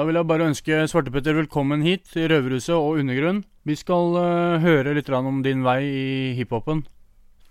Da 0.00 0.06
vil 0.08 0.16
jeg 0.16 0.24
bare 0.30 0.46
ønske 0.48 0.76
Svartepetter 0.88 1.34
velkommen 1.36 1.82
hit 1.84 2.06
til 2.08 2.30
Røverhuset 2.32 2.72
og 2.72 3.02
Undergrunn. 3.02 3.42
Vi 3.68 3.74
skal 3.76 4.14
uh, 4.16 4.62
høre 4.62 4.94
litt 4.96 5.10
om 5.12 5.42
din 5.44 5.60
vei 5.60 5.82
i 5.84 6.04
hiphopen. 6.38 6.80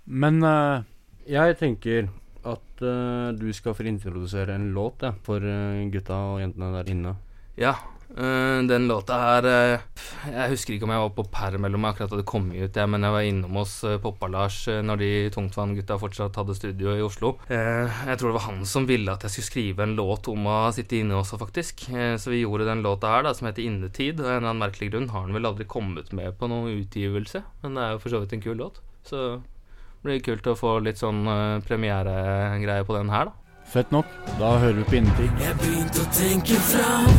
Men 0.09 0.39
uh, 0.41 0.81
Jeg 1.29 1.59
tenker 1.59 2.07
at 2.41 2.81
uh, 2.81 3.29
du 3.37 3.45
skal 3.53 3.75
få 3.77 3.85
introdusere 3.85 4.57
en 4.57 4.71
låt 4.73 5.05
ja, 5.05 5.13
for 5.21 5.45
gutta 5.93 6.17
og 6.31 6.41
jentene 6.41 6.71
der 6.73 6.89
inne. 6.89 7.13
Ja, 7.53 7.75
den 8.09 8.87
låta 8.89 9.13
her 9.21 9.45
øh, 9.45 9.81
Jeg 10.33 10.49
husker 10.49 10.73
ikke 10.73 10.87
om 10.87 10.93
jeg 10.95 11.01
var 11.03 11.11
på 11.13 11.25
perm 11.29 11.65
eller 11.65 11.77
om 11.77 11.83
jeg 11.85 11.93
akkurat 11.93 12.13
hadde 12.15 12.25
kommet 12.27 12.57
ut, 12.57 12.75
jeg, 12.75 12.89
men 12.89 13.05
jeg 13.05 13.13
var 13.13 13.27
innom 13.27 13.59
hos 13.61 13.75
uh, 13.85 13.99
Poppa-Lars 14.01 14.57
når 14.83 15.01
de 15.01 15.09
Tungtvann-gutta 15.35 15.97
fortsatt 16.01 16.39
hadde 16.41 16.55
studio 16.57 16.95
i 16.95 17.03
Oslo. 17.05 17.35
Eh, 17.53 18.01
jeg 18.09 18.19
tror 18.19 18.31
det 18.31 18.37
var 18.39 18.45
han 18.47 18.65
som 18.69 18.87
ville 18.89 19.13
at 19.13 19.25
jeg 19.25 19.35
skulle 19.35 19.49
skrive 19.49 19.85
en 19.85 19.95
låt 19.97 20.29
om 20.31 20.47
å 20.49 20.57
sitte 20.75 20.97
inne 20.97 21.19
også, 21.19 21.39
faktisk. 21.41 21.85
Eh, 21.93 22.15
så 22.21 22.33
vi 22.33 22.41
gjorde 22.41 22.67
den 22.69 22.83
låta 22.85 23.13
her, 23.13 23.27
da, 23.27 23.33
som 23.37 23.49
heter 23.49 23.65
Innetid. 23.65 24.19
Og 24.19 24.27
en 24.27 24.39
eller 24.39 24.49
annen 24.49 24.63
merkelig 24.63 24.91
grunn 24.93 25.09
har 25.13 25.27
den 25.27 25.37
vel 25.37 25.49
aldri 25.51 25.69
kommet 25.69 26.13
med 26.15 26.37
på 26.39 26.49
noen 26.51 26.81
utgivelse, 26.81 27.43
men 27.63 27.77
det 27.77 27.85
er 27.85 27.95
jo 27.95 28.03
for 28.03 28.15
så 28.15 28.23
vidt 28.23 28.35
en 28.37 28.45
kul 28.45 28.57
låt. 28.59 28.81
Så 29.07 29.27
det 29.37 30.07
blir 30.07 30.25
kult 30.25 30.49
å 30.49 30.57
få 30.57 30.77
litt 30.83 31.01
sånn 31.01 31.27
premieregreie 31.67 32.87
på 32.87 32.97
den 32.97 33.13
her, 33.13 33.29
da. 33.29 33.48
Fett 33.73 33.91
nok. 33.91 34.05
Da 34.39 34.49
hører 34.57 34.73
vi 34.73 34.83
på 34.83 34.95
Innetid. 34.95 35.31
Jeg 35.43 35.55
begynte 35.61 36.01
å 36.01 36.07
tenke 36.15 36.57
fram, 36.69 37.09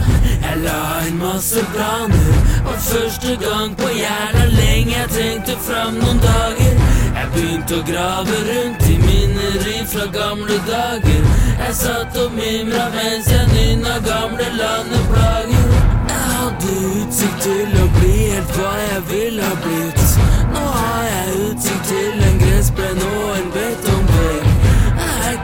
jeg 0.43 0.57
la 0.65 0.81
inn 1.07 1.19
masse 1.21 1.63
planer. 1.75 2.31
Og 2.65 2.77
første 2.87 3.37
gang 3.45 3.77
på 3.79 3.91
jævla 3.95 4.47
lenge 4.55 4.97
jeg 4.97 5.11
tenkte 5.15 5.57
fram 5.67 5.99
noen 6.01 6.23
dager. 6.25 6.81
Jeg 7.19 7.29
begynte 7.35 7.79
å 7.79 7.87
grave 7.91 8.41
rundt 8.49 8.87
i 8.89 8.97
minneri 9.05 9.79
fra 9.93 10.09
gamle 10.17 10.59
dager. 10.69 11.29
Jeg 11.61 11.77
satt 11.83 12.19
og 12.25 12.35
mimra 12.39 12.89
mens 12.97 13.31
jeg 13.31 13.47
nynna 13.55 13.99
gamle 14.09 14.49
landeplager. 14.59 15.69
Jeg 16.11 16.25
hadde 16.35 16.79
utsikt 17.03 17.45
til 17.47 17.79
å 17.85 17.87
bli 17.99 18.17
helt 18.33 18.57
hva 18.59 18.73
jeg 18.87 19.05
ville 19.13 19.53
ha 19.53 19.61
blitt. 19.67 20.07
Nå 20.55 20.65
har 20.79 21.05
jeg 21.13 21.45
utsikt 21.51 21.93
til 21.93 22.27
en 22.31 22.43
gressplen 22.47 23.05
og 23.11 23.29
en 23.37 23.55
betongvegg. 23.55 23.80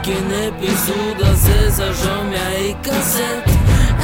Er 0.07 0.13
en 0.13 0.31
episode 0.31 1.25
av 1.29 1.35
Cæsar 1.35 1.93
som 1.93 2.29
jeg 2.31 2.67
ikke 2.69 2.91
har 2.95 3.03
sett. 3.03 3.49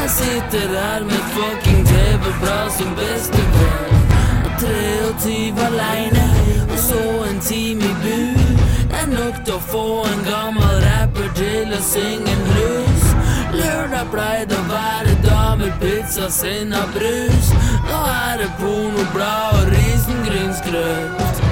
Jeg 0.02 0.10
sitter 0.12 0.73
her 0.76 1.06
med 1.08 1.22
fucking 1.36 1.86
TV-blad 1.88 2.72
som 2.78 2.90
bestevenn. 2.98 4.02
Og 4.44 4.52
23 4.60 5.54
aleine, 5.68 6.26
og 6.72 6.80
så 6.80 7.00
en 7.30 7.40
time 7.40 7.88
i 7.88 7.95
bur. 8.04 8.52
Det 8.90 9.00
er 9.00 9.08
nok 9.14 9.40
til 9.45 9.56
å 9.56 9.64
få 9.70 9.86
en 10.10 10.26
gammel 10.28 10.76
rapper 10.84 11.32
til 11.40 11.72
å 11.72 11.80
synge 11.88 12.36
en 12.36 12.44
blues. 12.50 13.08
Lørdag 13.56 14.12
pleide 14.12 14.60
å 14.60 14.67
være 14.73 15.16
damer, 15.23 15.72
pizza, 15.80 16.28
sinna, 16.28 16.84
brus. 16.98 17.56
Nå 17.88 18.04
er 18.12 18.44
det 18.44 18.52
pornoblad 18.60 19.62
og 19.62 19.72
risengrynsgrøt. 19.72 21.44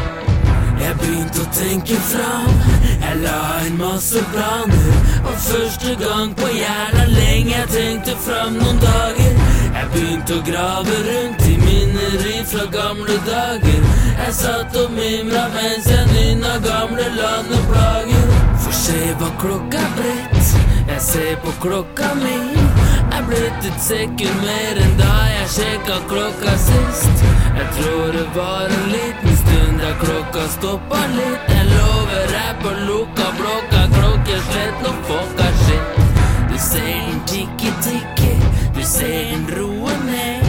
Jeg 0.82 0.98
begynte 1.00 1.40
å 1.40 1.50
tenke 1.56 1.96
fram, 2.10 2.56
jeg 3.12 3.20
la 3.26 3.40
inn 3.68 3.78
masse 3.78 4.22
planer. 4.32 4.92
Og 5.28 5.36
første 5.46 5.96
gang 6.00 6.36
på 6.36 6.48
jævla 6.56 7.06
lenge 7.12 7.52
jeg 7.56 7.68
tenkte 7.76 8.16
fram 8.26 8.56
noen 8.60 8.80
dager. 8.84 9.34
Jeg 9.76 9.90
begynte 9.94 10.38
å 10.38 10.44
grave 10.48 10.98
rundt 11.08 11.44
i 11.48 11.56
minneri 11.66 12.38
fra 12.52 12.68
gamle 12.76 13.18
dager. 13.28 13.90
Jeg 14.22 14.36
satt 14.40 14.78
og 14.84 14.94
mimra 14.96 15.48
mens 15.56 15.90
jeg 15.92 16.08
nynna 16.14 16.56
gamle 16.68 17.08
landeplager. 17.18 18.32
For 18.64 18.80
se 18.84 19.02
hva 19.20 19.32
klokka 19.42 19.84
blitt, 19.98 20.56
jeg 20.92 21.02
ser 21.10 21.36
på 21.44 21.56
klokka 21.66 22.14
mi. 22.22 22.38
Er 23.12 23.26
blitt 23.28 23.68
et 23.68 23.82
sekund 23.84 24.46
mer 24.46 24.80
enn 24.86 24.96
da 25.02 25.16
jeg 25.34 25.52
sjekka 25.58 26.00
klokka 26.12 26.56
sist. 26.68 27.28
Jeg 27.58 27.68
tror 27.80 28.16
det 28.16 28.28
var 28.38 28.72
en 28.72 28.88
liten 28.96 29.31
stund 29.82 30.00
da 30.00 30.06
klokka 30.06 30.48
stoppa 30.48 31.00
litt. 31.16 31.50
Jeg 31.50 31.66
lover 31.66 32.28
rapper 32.34 32.78
lukka 32.88 33.32
blokka, 33.38 33.88
klokkeslett 33.94 34.86
og 34.86 34.96
fucka 35.08 35.48
shit. 35.66 36.00
Du 36.50 36.58
ser 36.58 37.00
den 37.08 37.22
tikke, 37.26 37.72
tikke, 37.82 38.32
du 38.76 38.84
ser 38.84 39.32
den 39.32 39.48
roe 39.58 39.94
ned. 40.06 40.46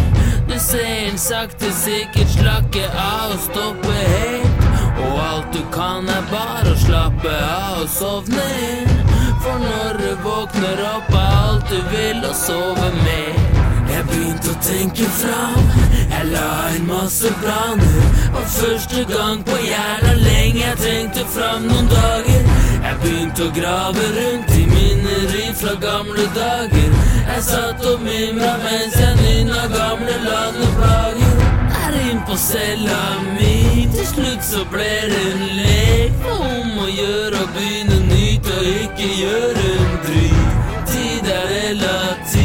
Du 0.48 0.58
ser 0.58 1.08
den 1.08 1.18
sakte, 1.18 1.72
sikkert 1.72 2.28
slakke 2.28 2.84
av 2.96 3.32
og 3.32 3.40
stoppe 3.40 3.92
helt. 3.92 4.68
Og 5.02 5.20
alt 5.20 5.52
du 5.52 5.62
kan 5.72 6.08
er 6.08 6.28
bare 6.30 6.74
å 6.74 6.82
slappe 6.84 7.32
av 7.32 7.82
og 7.82 7.88
sovne 7.88 8.44
inn. 8.68 9.00
For 9.42 9.58
når 9.58 9.98
du 9.98 10.10
våkner 10.22 10.84
opp 10.92 11.10
er 11.10 11.40
alt 11.40 11.72
du 11.72 11.80
vil 11.94 12.22
å 12.28 12.34
sove 12.36 12.92
med. 13.02 13.51
Jeg 13.92 14.04
begynte 14.08 14.52
å 14.52 14.58
tenke 14.64 15.08
fram, 15.20 15.70
jeg 16.10 16.28
la 16.32 16.50
inn 16.76 16.88
masse 16.88 17.32
planer. 17.42 17.98
Og 18.32 18.44
første 18.56 19.04
gang 19.12 19.44
på 19.46 19.58
jævla 19.60 20.16
lenge 20.22 20.64
jeg 20.64 20.80
tenkte 20.80 21.26
fram 21.36 21.68
noen 21.68 21.92
dager. 21.92 22.48
Jeg 22.82 23.00
begynte 23.04 23.48
å 23.48 23.54
grave 23.60 24.08
rundt 24.16 24.56
i 24.56 24.66
minner 24.66 25.22
fra 25.62 25.74
gamle 25.74 26.26
dager. 26.34 26.90
Jeg 27.28 27.42
satt 27.46 27.84
og 27.86 28.00
mimra 28.02 28.52
mens 28.64 28.96
jeg 28.98 29.14
nynna 29.20 29.66
gamle 29.74 30.16
landeplager. 30.24 31.44
Er 31.82 31.98
inn 32.08 32.22
på 32.26 32.36
cella 32.40 33.02
mi, 33.36 33.86
til 33.94 34.06
slutt 34.10 34.44
så 34.46 34.64
ble 34.72 34.90
det 35.12 35.22
en 35.30 35.44
lek. 35.60 36.28
Om 36.34 36.82
å 36.82 36.88
gjøre 36.90 37.44
å 37.44 37.50
begynne 37.54 38.00
nytt 38.08 38.50
og 38.56 38.70
ikke 38.72 39.10
gjøre 39.20 39.66
en 39.76 39.98
drit. 40.08 40.60
Tid 40.92 41.30
er 41.36 41.46
relativt, 41.54 42.41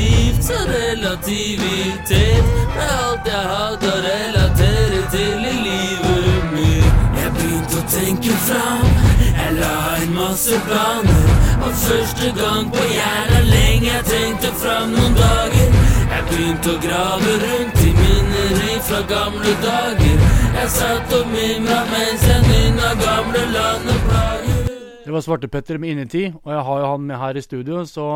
så 0.47 0.58
relativitet 0.72 2.46
med 2.75 2.91
alt 3.03 3.25
jeg 3.28 3.47
hadde 3.52 3.88
å 3.91 3.97
relatere 4.06 5.00
til 5.12 5.41
i 5.50 5.56
livet 5.66 6.46
mitt. 6.53 7.02
Jeg 7.18 7.34
begynte 7.35 7.81
å 7.81 7.88
tenke 7.91 8.38
fram, 8.46 8.86
jeg 9.25 9.57
la 9.57 9.74
en 9.97 10.16
masse 10.16 10.62
planer. 10.69 11.28
Og 11.57 11.75
første 11.81 12.31
gang 12.40 12.72
på 12.72 12.88
hjernen 12.94 13.52
lenge 13.52 13.91
jeg 13.91 14.07
tenkte 14.13 14.53
fram 14.62 14.96
noen 14.96 15.19
dager. 15.19 15.78
Jeg 16.13 16.24
begynte 16.31 16.78
å 16.78 16.80
grave 16.88 17.36
rundt 17.44 17.84
i 17.84 17.91
minneri 18.00 18.80
fra 18.88 19.03
gamle 19.12 19.59
dager. 19.68 20.25
Jeg 20.62 20.74
satt 20.80 21.16
og 21.19 21.31
mimra 21.36 21.84
mens 21.91 22.28
jeg 22.31 22.41
nynna 22.47 22.96
gamle 23.03 23.46
landeplager. 23.52 24.68
Det 25.03 25.12
var 25.16 25.24
Svartepetter 25.24 25.80
med 25.80 25.96
Innetid, 25.96 26.40
og 26.44 26.52
jeg 26.56 26.68
har 26.72 26.86
jo 26.86 26.91
han 26.96 27.07
med 27.12 27.19
her 27.19 27.40
i 27.40 27.44
studio, 27.44 27.84
så 27.88 28.07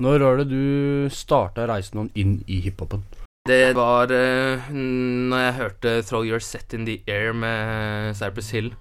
Når 0.00 0.22
var 0.24 0.38
det 0.40 0.48
du 0.48 1.08
starta 1.12 1.66
reisen 1.68 2.08
inn 2.14 2.38
i 2.46 2.60
hiphopen? 2.64 3.04
Det 3.48 3.74
var 3.74 4.12
uh, 4.14 4.70
når 4.72 5.38
jeg 5.38 5.54
hørte 5.58 6.02
'Throw 6.02 6.22
Your 6.24 6.38
Set 6.38 6.72
In 6.72 6.86
The 6.86 7.02
Air' 7.10 7.34
med 7.34 8.14
Cypress 8.14 8.50
Hill. 8.50 8.72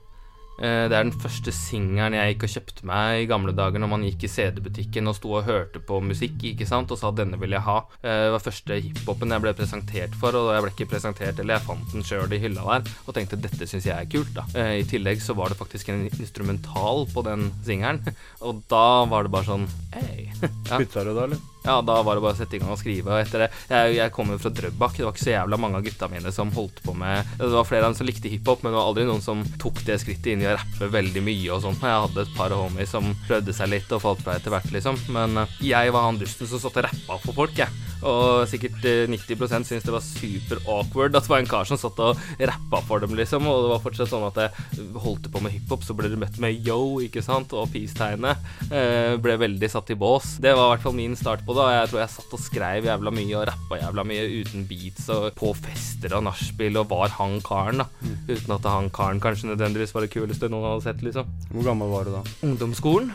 Eh, 0.62 0.86
det 0.90 0.94
er 0.94 1.08
den 1.08 1.16
første 1.24 1.52
singelen 1.56 2.14
jeg 2.14 2.36
gikk 2.36 2.46
og 2.46 2.54
kjøpte 2.54 2.86
meg 2.86 3.24
i 3.24 3.30
gamle 3.30 3.54
dager 3.58 3.82
når 3.82 3.90
man 3.90 4.06
gikk 4.06 4.28
i 4.28 4.32
CD-butikken 4.32 5.10
og 5.10 5.18
sto 5.18 5.34
og 5.40 5.48
hørte 5.48 5.82
på 5.82 5.98
musikk 6.06 6.46
ikke 6.52 6.68
sant, 6.70 6.92
og 6.94 7.00
sa 7.02 7.10
'denne 7.12 7.40
vil 7.42 7.56
jeg 7.58 7.66
ha'. 7.66 7.82
Eh, 8.04 8.26
det 8.28 8.34
var 8.36 8.46
første 8.46 8.80
hiphopen 8.86 9.34
jeg 9.34 9.42
ble 9.42 9.54
presentert 9.58 10.14
for, 10.22 10.38
og 10.38 10.54
jeg 10.54 10.62
ble 10.62 10.72
ikke 10.76 10.92
presentert, 10.94 11.40
eller 11.40 11.58
jeg 11.58 11.66
fant 11.66 11.92
den 11.94 12.06
sjøl 12.06 12.34
i 12.34 12.42
hylla 12.44 12.62
der 12.62 12.92
og 13.08 13.16
tenkte 13.18 13.42
'dette 13.42 13.68
syns 13.68 13.90
jeg 13.90 13.98
er 13.98 14.06
kult', 14.06 14.36
da. 14.38 14.46
Eh, 14.54 14.82
I 14.82 14.84
tillegg 14.86 15.22
så 15.22 15.34
var 15.36 15.50
det 15.50 15.58
faktisk 15.58 15.90
en 15.90 16.06
instrumental 16.06 17.08
på 17.10 17.26
den 17.26 17.52
singelen, 17.66 18.06
og 18.46 18.62
da 18.70 19.06
var 19.06 19.24
det 19.24 19.32
bare 19.32 19.50
sånn 19.50 19.68
Hei. 19.94 20.30
Ja. 20.72 20.78
Spytta 20.78 21.04
du 21.04 21.14
da, 21.16 21.24
eller? 21.26 21.40
Ja, 21.64 21.78
da 21.86 22.00
var 22.02 22.18
det 22.18 22.24
bare 22.24 22.34
å 22.34 22.40
sette 22.40 22.58
i 22.58 22.62
gang 22.62 22.72
og 22.74 22.80
skrive. 22.82 23.14
Og 23.14 23.22
etter 23.22 23.46
det, 23.46 23.50
jeg, 23.70 23.98
jeg 24.00 24.14
kommer 24.16 24.40
fra 24.42 24.52
Drøbak. 24.58 24.96
Det 24.98 25.06
var 25.06 25.14
ikke 25.14 25.26
så 25.28 25.36
jævla 25.36 25.60
mange 25.62 25.78
av 25.82 25.86
gutta 25.86 26.10
mine 26.12 26.34
som 26.34 26.54
holdt 26.56 26.82
på 26.86 26.96
med 26.98 27.36
Det 27.38 27.52
var 27.54 27.68
flere 27.70 27.86
av 27.86 27.92
dem 27.92 28.00
som 28.00 28.10
likte 28.10 28.32
hiphop, 28.32 28.64
men 28.64 28.74
det 28.74 28.80
var 28.80 28.90
aldri 28.90 29.06
noen 29.10 29.24
som 29.24 29.44
tok 29.62 29.84
det 29.88 30.00
skrittet 30.02 30.34
inn 30.34 30.46
i 30.46 30.50
å 30.50 30.56
rappe 30.58 30.90
veldig 30.96 31.24
mye 31.26 31.54
og 31.54 31.64
sånt. 31.68 31.86
Jeg 31.86 32.06
hadde 32.08 32.26
et 32.26 32.36
par 32.38 32.56
homies 32.58 32.94
som 32.96 33.14
prøvde 33.28 33.56
seg 33.56 33.74
litt 33.76 33.94
og 33.94 34.04
falt 34.06 34.26
fra 34.26 34.38
etter 34.40 34.54
hvert, 34.54 34.74
liksom. 34.74 34.98
Men 35.14 35.44
eh, 35.44 35.58
jeg 35.72 35.94
var 35.94 36.10
han 36.10 36.22
dusten 36.22 36.50
som 36.50 36.62
satt 36.64 36.82
og 36.82 36.88
rappa 36.90 37.22
for 37.28 37.44
folk, 37.44 37.58
jeg. 37.62 37.91
Og 38.08 38.48
sikkert 38.50 38.86
eh, 38.88 39.06
90% 39.12 39.68
syntes 39.68 39.86
det 39.86 39.94
var 39.94 40.06
super 40.06 40.62
awkward 40.66 41.16
at 41.18 41.26
det 41.28 41.32
var 41.32 41.44
en 41.44 41.50
kar 41.50 41.68
som 41.70 41.80
satt 41.80 42.00
og 42.02 42.20
rappa 42.40 42.82
for 42.88 43.04
dem, 43.04 43.14
liksom. 43.18 43.46
Og 43.50 43.66
det 43.66 43.72
var 43.74 43.84
fortsatt 43.84 44.12
sånn 44.12 44.28
at 44.30 44.40
jeg 44.42 44.88
holdt 45.04 45.30
på 45.32 45.42
med 45.44 45.54
hiphop, 45.56 45.86
så 45.86 45.96
ble 45.98 46.10
du 46.12 46.18
møtt 46.22 46.40
med 46.42 46.66
yo, 46.68 47.00
ikke 47.04 47.24
sant, 47.26 47.54
og 47.58 47.70
peace-tegnet. 47.74 48.42
Eh, 48.72 49.16
ble 49.22 49.38
veldig 49.42 49.70
satt 49.72 49.94
i 49.94 50.00
bås. 50.00 50.36
Det 50.42 50.56
var 50.58 50.70
i 50.70 50.74
hvert 50.76 50.86
fall 50.88 50.98
min 50.98 51.18
start 51.20 51.46
på 51.48 51.56
det, 51.58 51.66
og 51.68 51.76
jeg 51.76 51.92
tror 51.92 52.04
jeg 52.04 52.16
satt 52.16 52.36
og 52.38 52.44
skrev 52.44 52.90
jævla 52.90 53.14
mye 53.16 53.38
og 53.40 53.48
rappa 53.52 53.82
jævla 53.82 54.08
mye 54.08 54.26
uten 54.42 54.66
beats 54.70 55.08
og 55.14 55.30
på 55.38 55.54
fester 55.62 56.18
og 56.18 56.26
nachspiel 56.30 56.82
og 56.82 56.90
var 56.92 57.14
han 57.20 57.38
karen, 57.46 57.84
da. 57.84 57.90
Uten 58.32 58.58
at 58.58 58.68
han 58.72 58.90
karen 58.94 59.22
kanskje 59.24 59.52
nødvendigvis 59.52 59.94
var 59.96 60.06
det 60.08 60.14
kuleste 60.14 60.50
noen 60.52 60.72
hadde 60.72 60.88
sett, 60.90 61.06
liksom. 61.06 61.30
Hvor 61.54 61.70
gammel 61.70 61.92
var 61.94 62.08
du 62.08 62.16
da? 62.18 62.26
Ungdomsskolen? 62.48 63.14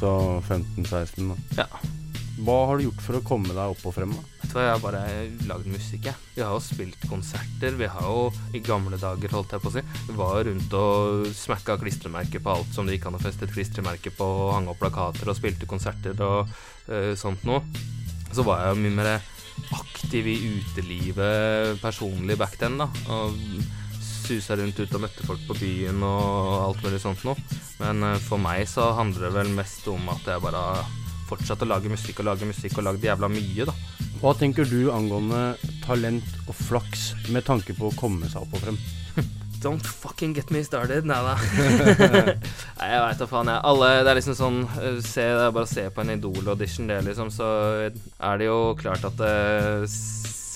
Så 0.00 0.10
15-16, 0.48 1.28
da. 1.28 1.64
Ja. 1.64 1.99
Hva 2.40 2.56
har 2.70 2.78
du 2.78 2.86
gjort 2.86 3.02
for 3.04 3.18
å 3.18 3.24
komme 3.26 3.52
deg 3.52 3.72
opp 3.74 3.82
og 3.84 3.92
frem, 3.92 4.12
da? 4.16 4.22
Vet 4.40 4.52
du 4.52 4.54
hva, 4.56 4.62
jeg 4.64 4.72
har 4.72 4.82
bare 4.82 5.00
lagd 5.50 5.66
musikk, 5.68 6.06
jeg. 6.08 6.28
Vi 6.36 6.44
har 6.44 6.54
jo 6.54 6.62
spilt 6.64 7.02
konserter. 7.10 7.74
Vi 7.76 7.88
har 7.92 8.06
jo 8.06 8.30
i 8.56 8.62
gamle 8.64 8.96
dager, 9.00 9.34
holdt 9.36 9.52
jeg 9.54 9.64
på 9.64 9.68
å 9.68 9.74
si, 9.74 9.82
var 10.16 10.40
rundt 10.48 10.76
og 10.78 11.26
smakka 11.36 11.76
klistremerker 11.82 12.40
på 12.44 12.54
alt 12.54 12.72
som 12.74 12.88
det 12.88 12.96
gikk 12.96 13.10
an 13.10 13.18
å 13.18 13.22
feste 13.22 13.44
et 13.44 13.52
klistremerke 13.52 14.12
på, 14.16 14.28
og 14.44 14.54
hang 14.56 14.70
opp 14.72 14.80
plakater 14.80 15.28
og 15.28 15.36
spilte 15.36 15.68
konserter 15.68 16.16
og 16.24 16.48
eh, 16.88 17.12
sånt 17.18 17.44
noe. 17.48 17.60
Så 18.32 18.46
var 18.46 18.64
jeg 18.64 18.72
jo 18.72 18.82
mye 18.86 18.96
mer 19.02 19.12
aktiv 19.76 20.30
i 20.30 20.38
utelivet 20.56 21.76
personlig 21.82 22.38
back 22.40 22.56
then, 22.62 22.80
da. 22.80 22.88
Og 23.12 23.36
susa 24.00 24.56
rundt 24.56 24.78
ut 24.78 24.96
og 24.96 25.04
møtte 25.04 25.26
folk 25.26 25.42
på 25.48 25.58
byen 25.58 26.00
og 26.06 26.56
alt 26.70 26.84
mulig 26.86 27.02
sånt 27.02 27.26
noe. 27.26 27.36
Men 27.82 28.00
eh, 28.06 28.18
for 28.24 28.40
meg 28.40 28.64
så 28.70 28.94
handler 28.96 29.28
det 29.28 29.36
vel 29.36 29.54
mest 29.60 29.84
om 29.92 30.08
at 30.14 30.24
jeg 30.30 30.44
bare 30.46 30.64
fortsatt 31.30 31.64
å 31.64 31.70
lage 31.70 31.90
musikk 31.92 32.20
og 32.22 32.30
lage 32.32 32.48
musikk 32.48 32.78
og 32.80 32.88
lagd 32.90 33.04
jævla 33.06 33.30
mye, 33.32 33.66
da. 33.68 33.74
Hva 34.20 34.34
tenker 34.36 34.68
du 34.68 34.90
angående 34.92 35.54
talent 35.84 36.26
og 36.46 36.56
flaks 36.66 37.12
med 37.32 37.46
tanke 37.46 37.72
på 37.78 37.88
å 37.88 37.96
komme 37.96 38.28
seg 38.28 38.42
opp 38.44 38.58
og 38.58 38.66
frem? 38.66 38.80
Don't 39.64 39.84
fucking 39.84 40.32
get 40.32 40.50
me 40.50 40.62
started. 40.64 41.04
Nei 41.08 41.18
da. 41.24 41.34
Nei, 42.80 42.90
jeg 42.94 43.00
veit 43.04 43.20
da 43.20 43.26
faen, 43.28 43.50
jeg. 43.52 43.60
Alle 43.70 43.90
Det 44.00 44.12
er 44.12 44.18
liksom 44.20 44.36
sånn 44.38 44.60
eh, 44.80 45.00
se, 45.04 45.26
Det 45.28 45.48
er 45.48 45.56
bare 45.56 45.68
å 45.68 45.72
se 45.72 45.84
på 45.92 46.04
en 46.04 46.14
Idol-audition, 46.14 46.88
det, 46.88 47.02
liksom. 47.10 47.32
Så 47.34 47.48
er 47.90 48.40
det 48.40 48.48
jo 48.48 48.60
klart 48.80 49.04
at 49.08 49.20
eh, 49.24 49.84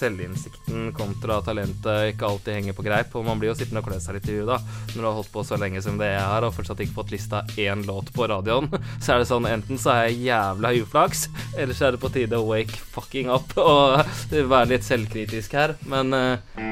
selvinnsikten 0.05 0.91
kontra 0.97 1.41
talentet 1.45 2.13
ikke 2.13 2.29
alltid 2.29 2.59
henger 2.59 2.77
på 2.77 2.85
greip. 2.87 3.15
Og 3.19 3.27
man 3.27 3.41
blir 3.41 3.53
jo 3.53 3.57
sittende 3.59 3.83
og 3.83 3.89
klø 3.89 4.01
seg 4.03 4.19
litt 4.19 4.31
i 4.31 4.39
huet, 4.39 4.51
da. 4.53 4.59
Når 4.95 5.01
du 5.01 5.09
har 5.09 5.19
holdt 5.19 5.33
på 5.35 5.45
så 5.47 5.59
lenge 5.61 5.83
som 5.85 5.99
det 6.01 6.11
jeg 6.13 6.27
har, 6.31 6.47
og 6.47 6.55
fortsatt 6.57 6.85
ikke 6.85 6.99
fått 7.01 7.15
lista 7.15 7.45
én 7.61 7.85
låt 7.89 8.13
på 8.15 8.29
radioen, 8.31 8.71
så 9.03 9.15
er 9.15 9.23
det 9.23 9.31
sånn 9.31 9.49
enten 9.51 9.81
så 9.81 9.95
er 9.95 10.09
jeg 10.09 10.29
jævla 10.29 10.75
uflaks, 10.83 11.27
eller 11.57 11.77
så 11.77 11.89
er 11.89 11.97
det 11.97 12.03
på 12.05 12.13
tide 12.15 12.41
å 12.41 12.49
wake 12.49 12.85
fucking 12.95 13.33
up 13.33 13.57
og 13.61 14.05
være 14.55 14.75
litt 14.75 14.87
selvkritisk 14.87 15.57
her. 15.59 15.77
Men 15.91 16.15
eh, 16.17 16.63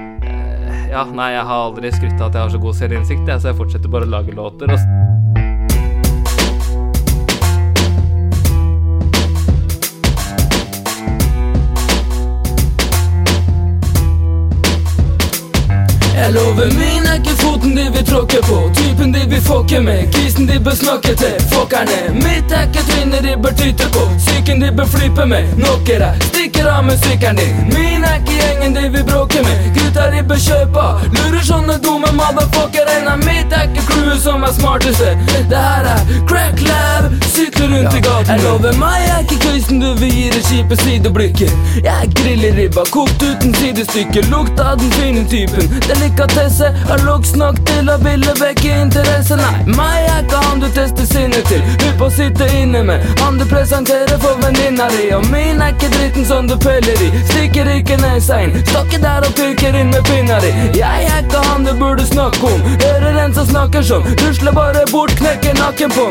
ja, 0.93 1.07
nei, 1.09 1.33
jeg 1.37 1.49
har 1.49 1.67
aldri 1.71 1.93
skrytt 1.95 2.21
av 2.21 2.29
at 2.29 2.39
jeg 2.39 2.47
har 2.47 2.55
så 2.57 2.63
god 2.63 2.81
selvinnsikt, 2.83 3.35
så 3.35 3.53
jeg 3.53 3.61
fortsetter 3.63 3.93
bare 3.93 4.09
å 4.09 4.15
lage 4.19 4.37
låter. 4.37 4.73
Og 4.73 5.22
Jeg 16.23 16.33
lover 16.33 16.67
min 16.79 17.07
er 17.11 17.15
ikke 17.19 17.35
foten 17.43 17.73
de 17.77 17.85
vil 17.95 18.05
tråkke 18.07 18.41
på. 18.47 18.59
Typen 18.79 19.15
de 19.15 19.23
vil 19.31 19.41
fucke 19.43 19.81
med 19.83 20.13
Kisen 20.15 20.47
de 20.49 20.61
bør 20.65 20.75
snakke 20.83 21.15
til. 21.23 21.35
Fuckerne 21.53 21.99
Mitt 22.15 22.53
er 22.59 22.69
ikke 22.69 22.83
trynet 22.91 23.25
de 23.27 23.33
bør 23.43 23.55
tyte 23.61 23.87
på. 23.97 24.03
Psyken 24.19 24.63
de 24.63 24.69
bør 24.77 24.87
flippe 24.95 25.27
med 25.33 25.51
Knockere 25.57 26.13
Stikker 26.29 26.69
av 26.75 26.85
med 26.85 26.97
sykkelen 27.05 27.41
din. 27.41 27.57
Min 27.75 28.07
er 28.11 28.21
ikke 28.21 28.37
gjengen 28.39 28.77
de 28.77 28.85
vil 28.95 29.05
bråke 29.11 29.43
med. 29.49 29.67
Gutta 29.79 30.05
de 30.15 30.23
bør 30.29 30.41
kjøpe. 30.47 30.85
Lurer 31.17 31.43
sånne 31.51 31.81
dumme 31.87 32.13
motherfucker 32.21 32.93
En 32.95 33.11
av 33.15 33.19
mitt 33.27 33.57
er 33.59 33.67
ikke 33.67 33.85
crewet 33.91 34.23
som 34.23 34.47
er 34.47 34.55
smarteste. 34.61 35.17
Det 35.51 35.65
her 35.67 35.91
er 35.97 36.07
crack 36.31 36.63
lab 36.69 37.11
Sykler 37.35 37.75
rundt 37.75 37.99
i 37.99 38.05
gaten. 38.07 38.31
Jeg 38.31 38.45
lover 38.47 38.79
meg 38.79 39.01
jeg 39.09 39.17
er 39.17 39.27
ikke 39.27 39.41
køysen 39.49 39.83
du 39.83 39.91
vil 39.99 40.15
gi 40.15 40.31
det 40.37 40.45
kjipe 40.53 40.81
sideblikket. 40.85 41.59
Jeg 41.83 42.15
griller 42.15 42.57
ribba 42.63 42.87
Kokt 42.95 43.27
uten 43.27 43.55
sidestykke. 43.59 44.23
Lukt 44.31 44.63
av 44.63 44.79
den 44.79 44.95
fine 45.01 45.27
typen 45.35 45.67
Delikatesse 46.23 46.75
Har 46.89 46.99
loks 47.07 47.35
nok 47.35 47.57
til 47.67 47.89
å 47.91 47.97
ville 48.03 48.33
vekke 48.39 48.71
interesse. 48.83 49.37
Nei, 49.37 49.75
meg 49.75 50.07
er 50.07 50.23
ikke 50.23 50.41
han 50.45 50.61
du 50.63 50.69
tester 50.75 51.07
sinnet 51.09 51.47
til. 51.51 51.63
Hupp 51.83 52.05
å 52.07 52.11
sitte 52.13 52.47
inne 52.59 52.83
med 52.87 53.05
Han 53.23 53.39
du 53.41 53.45
presenterer 53.51 54.19
for 54.23 54.39
venninna 54.43 54.89
di. 54.95 55.09
Og 55.17 55.27
min 55.33 55.63
er 55.63 55.75
ikke 55.75 55.91
dritten 55.97 56.27
som 56.29 56.47
du 56.47 56.57
peller 56.63 57.03
i. 57.03 57.11
Stikker 57.31 57.71
ikke 57.75 57.99
nesa 58.03 58.43
inn 58.45 58.55
Stokker 58.71 59.03
der 59.03 59.27
og 59.27 59.35
pirker 59.39 59.79
inn 59.79 59.91
med 59.91 60.05
pinna 60.09 60.39
di. 60.45 60.53
Jeg 60.79 61.09
er 61.11 61.25
ikke 61.25 61.43
han 61.49 61.67
du 61.67 61.73
burde 61.81 62.07
snakke 62.07 62.53
om. 62.53 62.63
Hører 62.85 63.19
en 63.25 63.35
som 63.35 63.49
snakker 63.49 63.87
sånn 63.87 64.07
Rusler 64.23 64.55
bare 64.57 64.87
bort, 64.93 65.15
knekker 65.19 65.59
nakken 65.59 65.95
på 65.97 66.09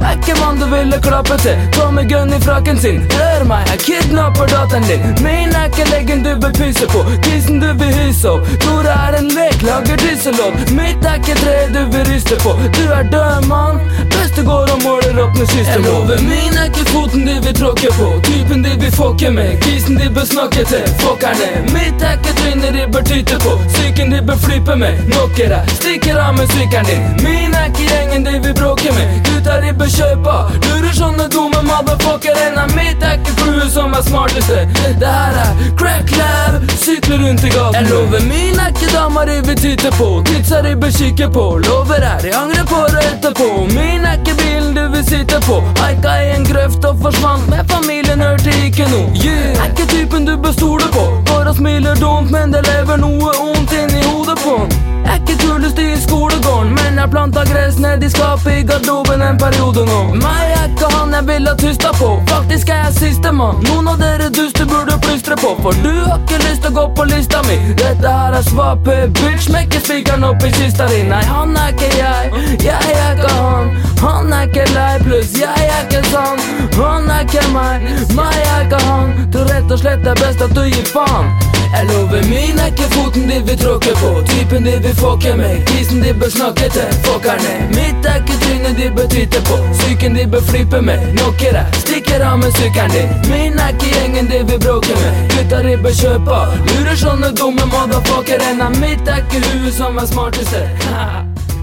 Er 0.00 0.18
ikke 0.18 0.36
mann 0.40 0.60
du 0.60 0.66
ville 0.68 1.00
klappe 1.02 1.38
til. 1.40 1.56
Tommy 1.76 2.04
Gunn 2.08 2.28
gun 2.28 2.36
i 2.36 2.40
frakken 2.44 2.78
sin. 2.78 3.00
Hør 3.14 3.44
meg, 3.48 3.68
jeg 3.70 3.80
kidnapper 3.86 4.48
datteren 4.50 4.86
din. 4.88 5.04
Min 5.24 5.54
er 5.54 5.70
ikke 5.70 5.86
leggen 5.90 6.24
du 6.24 6.32
bør 6.40 6.52
pyse 6.58 6.86
på. 6.92 7.04
Kisen 7.24 7.60
du 7.62 7.70
vil 7.80 7.92
hysse 7.94 8.30
opp. 8.30 8.48
Tror 8.64 8.88
jeg 8.88 8.96
er 9.08 9.18
en 9.18 9.30
lek, 9.44 9.62
lager 9.62 9.96
disselåt 9.96 10.70
Mitt 10.70 11.04
er 11.04 11.18
ikke 11.20 11.34
tre 11.40 11.56
du 11.74 11.80
vil 11.92 12.04
ryste 12.10 12.36
på. 12.44 12.52
Du 12.76 12.84
er 12.92 13.04
død, 13.14 13.46
mann. 13.48 13.80
Beste 14.14 14.42
går 14.48 14.72
og 14.74 14.80
måler 14.84 15.22
opp 15.24 15.36
med 15.38 15.46
kiste 15.52 15.78
lover 15.84 16.20
min 16.28 16.56
er 16.60 16.68
ikke 16.70 16.84
foten 16.92 17.26
de 17.28 17.34
vil 17.44 17.54
tråkke 17.60 17.90
på. 17.98 18.08
Typen 18.28 18.64
de 18.64 18.72
vil 18.80 18.92
fucke 18.92 19.30
med. 19.30 19.60
Kisen 19.64 19.98
de 20.00 20.10
bør 20.14 20.26
snakke 20.32 20.64
til. 20.70 20.84
Fuckerne 21.02 21.48
Mitt 21.74 22.02
er 22.02 22.16
ikke 22.18 22.34
trynet 22.40 22.72
de 22.76 22.86
bør 22.92 23.04
tyte 23.10 23.38
på. 23.44 23.56
Psyken 23.74 24.12
de 24.14 24.22
bør 24.26 24.38
flype 24.46 24.76
med. 24.82 25.02
Nokker 25.14 25.56
jeg 25.56 25.76
Stikker 25.80 26.20
av 26.26 26.34
med 26.38 26.48
sykkelen 26.54 26.90
din. 26.90 27.02
Min 27.24 27.54
er 27.60 27.70
ikke 27.70 27.88
gjengen 27.90 28.26
de 28.28 28.38
vil 28.46 28.54
bråke 28.60 28.94
med. 28.98 29.18
Gutta 29.28 29.60
de 29.64 29.74
bør 29.78 29.90
kjøpe 29.98 30.36
Lurer 30.68 30.94
sånne 31.00 31.28
dumme 31.34 31.60
motherfucker 31.68 32.38
En 32.46 32.58
av 32.64 32.74
mitt 32.76 33.02
er 33.02 33.18
ikke 33.18 33.36
flue 33.40 33.68
som 33.76 33.94
er 33.98 34.06
smarteste. 34.08 34.64
Det 35.00 35.14
her 35.18 35.40
er 35.46 35.64
crack 35.80 36.16
lab 36.18 36.53
Sykler 36.84 37.18
rundt 37.18 37.44
i 37.44 37.48
gaten. 37.48 37.74
Jeg 37.74 37.90
lover 37.90 38.20
min 38.28 38.58
er 38.60 38.68
ikke 38.72 38.88
dama 38.92 39.24
de 39.28 39.36
vil 39.46 39.56
tyte 39.56 39.90
på. 39.98 40.08
Tidsa 40.26 40.62
de 40.62 40.76
bør 40.76 40.90
kikke 40.98 41.28
på. 41.36 41.44
Lover 41.66 42.04
er 42.12 42.18
de 42.22 42.30
angrer 42.36 42.66
på 42.68 42.80
det 42.92 43.04
etterpå 43.12 43.48
Min 43.72 44.04
er 44.04 44.18
ikke 44.20 44.34
bilen 44.40 44.74
du 44.76 44.84
vil 44.94 45.04
sitte 45.04 45.40
på. 45.46 45.60
Haika 45.80 46.16
i 46.24 46.30
en 46.36 46.46
grøft 46.50 46.84
og 46.84 46.96
forsvant. 47.02 47.48
Med 47.50 47.64
familien 47.74 48.20
hørte 48.20 48.50
ikke 48.66 48.88
noe. 48.92 49.10
Yeah. 49.24 49.58
Er 49.60 49.70
ikke 49.72 49.86
typen 49.94 50.24
du 50.28 50.36
bør 50.36 50.52
stole 50.52 50.88
på. 50.96 51.04
Går 51.30 51.52
og 51.52 51.56
smiler 51.56 51.94
dumt 52.00 52.30
Men 52.30 52.52
det 52.52 52.64
lever 52.68 52.96
noe 52.96 53.30
ondt 53.48 53.72
inni 53.80 54.02
hodet 54.08 54.38
på 54.44 54.58
den. 54.62 54.76
er 55.04 55.20
ikke 55.20 55.36
kulest 55.46 55.78
i 55.78 55.88
skolegården 56.00 56.70
Men 56.74 56.98
jeg 56.98 57.10
planta 57.10 57.44
gress 57.50 57.78
ned 57.78 58.02
i 58.02 58.08
skapet 58.08 58.52
i 58.58 58.62
garderoben 58.70 59.22
en 59.22 59.38
periode 59.38 59.84
nå. 59.90 60.00
Meg 60.22 60.54
er 60.60 60.68
ikke 60.70 60.88
han 60.96 61.12
jeg 61.14 61.26
ville 61.28 61.56
tysta 61.60 61.92
på. 62.00 62.10
Faktisk 62.28 62.68
er 62.68 62.84
jeg 62.86 62.94
sistemann. 63.00 63.60
Noen 63.68 63.88
av 63.92 63.98
dere 64.00 64.30
duster 64.38 64.66
burde 64.70 64.98
plystre 65.06 65.36
på 65.36 65.54
For 65.62 65.72
du 65.84 65.92
har 66.06 66.18
ikke 66.22 66.40
lyst 66.46 66.53
til 66.62 66.70
å 66.70 66.74
gå 66.76 66.84
på 66.98 67.06
lista 67.10 67.42
mi. 67.48 67.56
Dette 67.78 68.12
her 68.16 68.36
er 68.38 68.46
svape 68.46 68.96
bitch 69.18 69.48
Smekker 69.48 69.82
spikeren 69.84 70.24
opp 70.28 70.44
i 70.44 70.52
kista 70.54 70.86
di. 70.90 71.02
Nei, 71.08 71.22
han 71.28 71.56
er 71.58 71.74
ikke 71.74 71.90
jeg. 71.98 72.44
Jeg 72.64 72.94
er 72.94 73.18
ikke 73.18 73.32
han. 73.34 73.74
Han 74.04 74.32
er 74.32 74.48
ikke 74.48 74.68
lei 74.74 74.92
Pluss 75.04 75.34
jeg 75.38 75.68
er 75.70 75.88
ikke 75.88 76.04
sann. 76.12 76.40
Han 76.78 77.10
er 77.10 77.26
ikke 77.26 77.44
meg. 77.54 77.88
Meg 78.16 78.40
er 78.44 78.68
ikke 78.68 78.80
han. 78.86 79.12
Tror 79.34 79.52
rett 79.52 79.76
og 79.76 79.84
slett 79.84 80.04
det 80.04 80.14
er 80.14 80.24
best 80.24 80.44
at 80.44 80.56
du 80.56 80.64
gir 80.68 80.88
faen 80.92 81.32
jeg 81.74 81.84
lover 81.90 82.22
min 82.32 82.56
er 82.62 82.68
ikke 82.72 82.86
foten 82.94 83.24
de 83.30 83.36
vil 83.46 83.56
tråkke 83.62 83.92
på. 84.02 84.10
Typen 84.30 84.62
de 84.68 84.74
vil 84.84 84.94
fucke 85.00 85.32
med. 85.40 85.54
Kisen 85.68 85.98
de 86.04 86.10
bør 86.20 86.30
snakke 86.36 86.66
til 86.76 86.88
Fuckerne. 87.04 87.52
Mitt 87.76 88.00
er 88.10 88.16
ikke 88.20 88.36
trynet 88.42 88.74
de 88.80 88.86
bør 88.96 89.06
tyte 89.14 89.40
på. 89.48 89.56
Psyken 89.78 90.12
de 90.18 90.24
bør 90.32 90.42
flippe 90.50 90.78
med. 90.88 90.98
Knockere 91.16 91.64
Stikker 91.82 92.20
av 92.30 92.36
med 92.42 92.50
sykkelen 92.58 92.92
din. 92.96 93.10
Min 93.32 93.54
er 93.64 93.68
ikke 93.74 93.88
gjengen 93.94 94.26
de 94.32 94.38
vil 94.50 94.60
bråke 94.66 94.94
med. 95.02 95.12
Gutta 95.34 95.58
de 95.68 95.74
bør 95.84 95.94
kjøpe. 96.02 96.36
Lurer 96.70 96.96
sånne 97.04 97.28
dumme 97.40 97.64
motherfucker 97.72 98.40
En 98.50 98.60
mitt 98.80 99.04
er 99.08 99.18
ikke 99.24 99.38
huet 99.48 99.74
som 99.78 99.92
er 100.02 100.06
smarteste. 100.10 100.60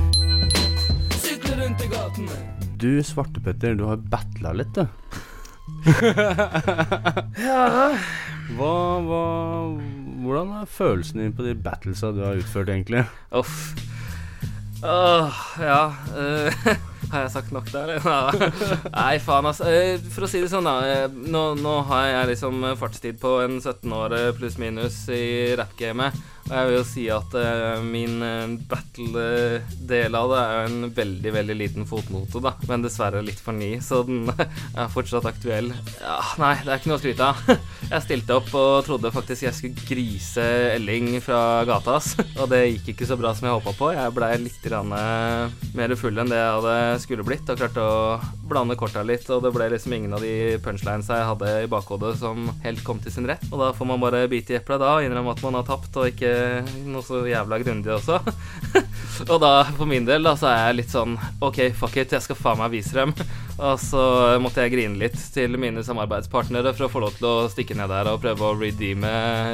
Sykler 1.24 1.56
rundt 1.64 1.80
i 1.86 1.88
gatene 1.92 2.36
Du, 2.82 2.92
Svartepetter, 3.06 3.72
du 3.78 3.84
har 3.90 3.98
battla 4.12 4.50
litt, 4.58 4.76
du. 4.76 4.84
Hva, 8.52 9.00
hva 9.06 9.24
Hvordan 10.32 10.54
er 10.62 10.70
følelsen 10.72 11.20
din 11.20 11.34
på 11.36 11.44
de 11.44 11.52
battlesa 11.60 12.14
du 12.16 12.22
har 12.24 12.38
utført, 12.40 12.70
egentlig? 12.72 13.04
Uff. 13.36 13.74
Åh, 14.82 15.42
ja 15.62 15.82
Uh, 16.16 16.50
Har 17.12 17.26
jeg 17.26 17.32
sagt 17.34 17.52
nok 17.52 17.68
der? 17.74 17.98
Nei, 18.96 19.18
faen, 19.20 19.46
altså. 19.50 19.66
Eh, 19.68 20.00
for 20.14 20.24
å 20.24 20.30
si 20.32 20.40
det 20.40 20.48
sånn, 20.48 20.64
da. 20.64 20.78
eh, 20.88 21.12
Nå, 21.12 21.42
nå 21.60 21.74
har 21.90 22.06
jeg 22.08 22.30
liksom 22.32 22.64
fartstid 22.80 23.20
på 23.20 23.34
en 23.44 23.58
17 23.60 23.92
år 23.98 24.16
pluss 24.38 24.56
minus 24.62 25.02
i 25.12 25.52
rappgamet. 25.60 26.16
Og 26.50 26.54
jeg 26.56 26.68
vil 26.68 26.76
jo 26.76 26.84
si 26.88 27.04
at 27.14 27.36
uh, 27.38 27.84
min 27.86 28.22
eh, 28.26 28.56
battle-del 28.70 30.18
av 30.18 30.32
det 30.32 30.40
er 30.42 30.56
jo 30.56 30.72
en 30.72 30.94
veldig, 30.98 31.34
veldig 31.38 31.58
liten 31.58 31.88
fotnote, 31.88 32.42
da. 32.44 32.56
Men 32.70 32.84
dessverre 32.86 33.22
litt 33.24 33.40
for 33.42 33.56
ny, 33.56 33.74
så 33.84 34.02
den 34.08 34.28
er 34.82 34.92
fortsatt 34.92 35.28
aktuell. 35.30 35.72
Ja, 36.02 36.18
nei, 36.42 36.56
det 36.64 36.74
er 36.74 36.82
ikke 36.82 36.92
noe 36.92 37.00
å 37.00 37.04
skryte 37.04 37.30
av. 37.30 37.44
Jeg 37.92 38.06
stilte 38.06 38.38
opp 38.40 38.52
og 38.56 38.86
trodde 38.88 39.12
faktisk 39.12 39.44
jeg 39.44 39.56
skulle 39.58 39.84
grise 39.84 40.44
Elling 40.78 41.18
fra 41.24 41.64
gata. 41.68 41.98
Og 42.42 42.48
det 42.52 42.62
gikk 42.70 42.94
ikke 42.94 43.08
så 43.10 43.18
bra 43.20 43.34
som 43.36 43.48
jeg 43.48 43.58
håpa 43.58 43.74
på. 43.76 43.90
Jeg 43.96 44.14
blei 44.16 44.30
litt 44.40 44.68
eh, 44.72 45.58
mer 45.76 45.96
full 46.00 46.22
enn 46.22 46.32
det 46.32 46.40
jeg 46.40 46.54
hadde 46.56 46.76
skulle 47.04 47.26
blitt, 47.28 47.50
og 47.52 47.60
klarte 47.60 47.84
å 47.84 47.98
blande 48.48 48.78
korta 48.80 49.04
litt. 49.04 49.28
Og 49.34 49.44
det 49.44 49.52
ble 49.56 49.68
liksom 49.74 49.96
ingen 49.98 50.16
av 50.16 50.24
de 50.24 50.56
punchlines 50.64 51.12
jeg 51.12 51.28
hadde 51.32 51.52
i 51.66 51.70
bakhodet 51.72 52.14
som 52.22 52.48
helt 52.64 52.84
kom 52.88 53.02
til 53.04 53.14
sin 53.14 53.28
rett. 53.28 53.44
Og 53.52 53.60
da 53.60 53.72
får 53.76 53.92
man 53.92 54.04
bare 54.04 54.24
bite 54.32 54.56
i 54.56 54.60
eplet 54.62 54.82
da 54.82 54.96
og 54.98 55.08
innrømme 55.08 55.36
at 55.36 55.44
man 55.44 55.60
har 55.60 55.68
tapt, 55.68 55.92
og 56.00 56.12
ikke 56.14 56.32
noe 56.90 57.04
så 57.06 57.24
jævla 57.28 57.60
grundig 57.62 57.94
også. 57.96 58.20
og 59.32 59.38
da, 59.44 59.52
for 59.78 59.90
min 59.90 60.08
del, 60.08 60.24
da, 60.26 60.36
så 60.40 60.50
er 60.52 60.60
jeg 60.68 60.80
litt 60.82 60.94
sånn 60.94 61.18
OK, 61.44 61.64
fuck 61.78 61.98
it, 62.02 62.16
jeg 62.18 62.26
skal 62.26 62.40
faen 62.40 62.62
meg 62.62 62.74
vise 62.76 62.98
dem. 62.98 63.16
Og 63.62 63.78
så 63.78 64.02
måtte 64.42 64.64
jeg 64.64 64.72
grine 64.74 64.98
litt 64.98 65.18
til 65.36 65.54
mine 65.62 65.84
samarbeidspartnere 65.86 66.72
for 66.74 66.88
å 66.88 66.90
få 66.90 67.02
lov 67.04 67.18
til 67.20 67.28
å 67.30 67.34
stikke 67.52 67.76
ned 67.78 67.92
der 67.94 68.08
og 68.10 68.22
prøve 68.24 68.48
å 68.48 68.56
redeeme 68.58 69.12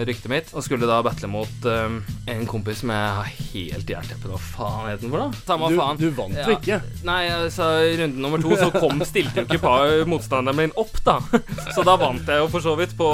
ryktet 0.08 0.32
mitt. 0.32 0.52
Og 0.56 0.64
skulle 0.64 0.88
da 0.88 1.02
battle 1.04 1.28
mot 1.32 1.68
um, 1.68 1.98
en 2.32 2.46
kompis 2.48 2.80
som 2.86 2.94
jeg 2.94 3.10
har 3.18 3.32
helt 3.52 3.92
jernteppe 3.92 4.32
Hva 4.32 4.40
faen 4.40 4.88
het 4.94 5.04
den 5.04 5.12
for, 5.12 5.26
da? 5.26 5.42
Samme 5.50 5.72
Du, 5.74 5.80
faen. 5.82 6.00
du 6.00 6.08
vant 6.16 6.40
jo 6.40 6.56
ikke. 6.56 6.80
Nei, 7.08 7.20
altså, 7.36 7.68
i 7.84 7.98
runde 8.00 8.24
nummer 8.24 8.44
to 8.44 8.56
så 8.60 8.70
kom 8.78 9.04
stilte 9.08 9.44
jo 9.44 9.60
ikke 9.60 10.08
motstanderen 10.08 10.62
min 10.62 10.76
opp, 10.80 10.96
da. 11.04 11.18
Så 11.76 11.84
da 11.86 11.98
vant 12.00 12.28
jeg 12.28 12.40
jo 12.42 12.48
for 12.52 12.64
så 12.64 12.74
vidt 12.80 12.96
på 12.98 13.08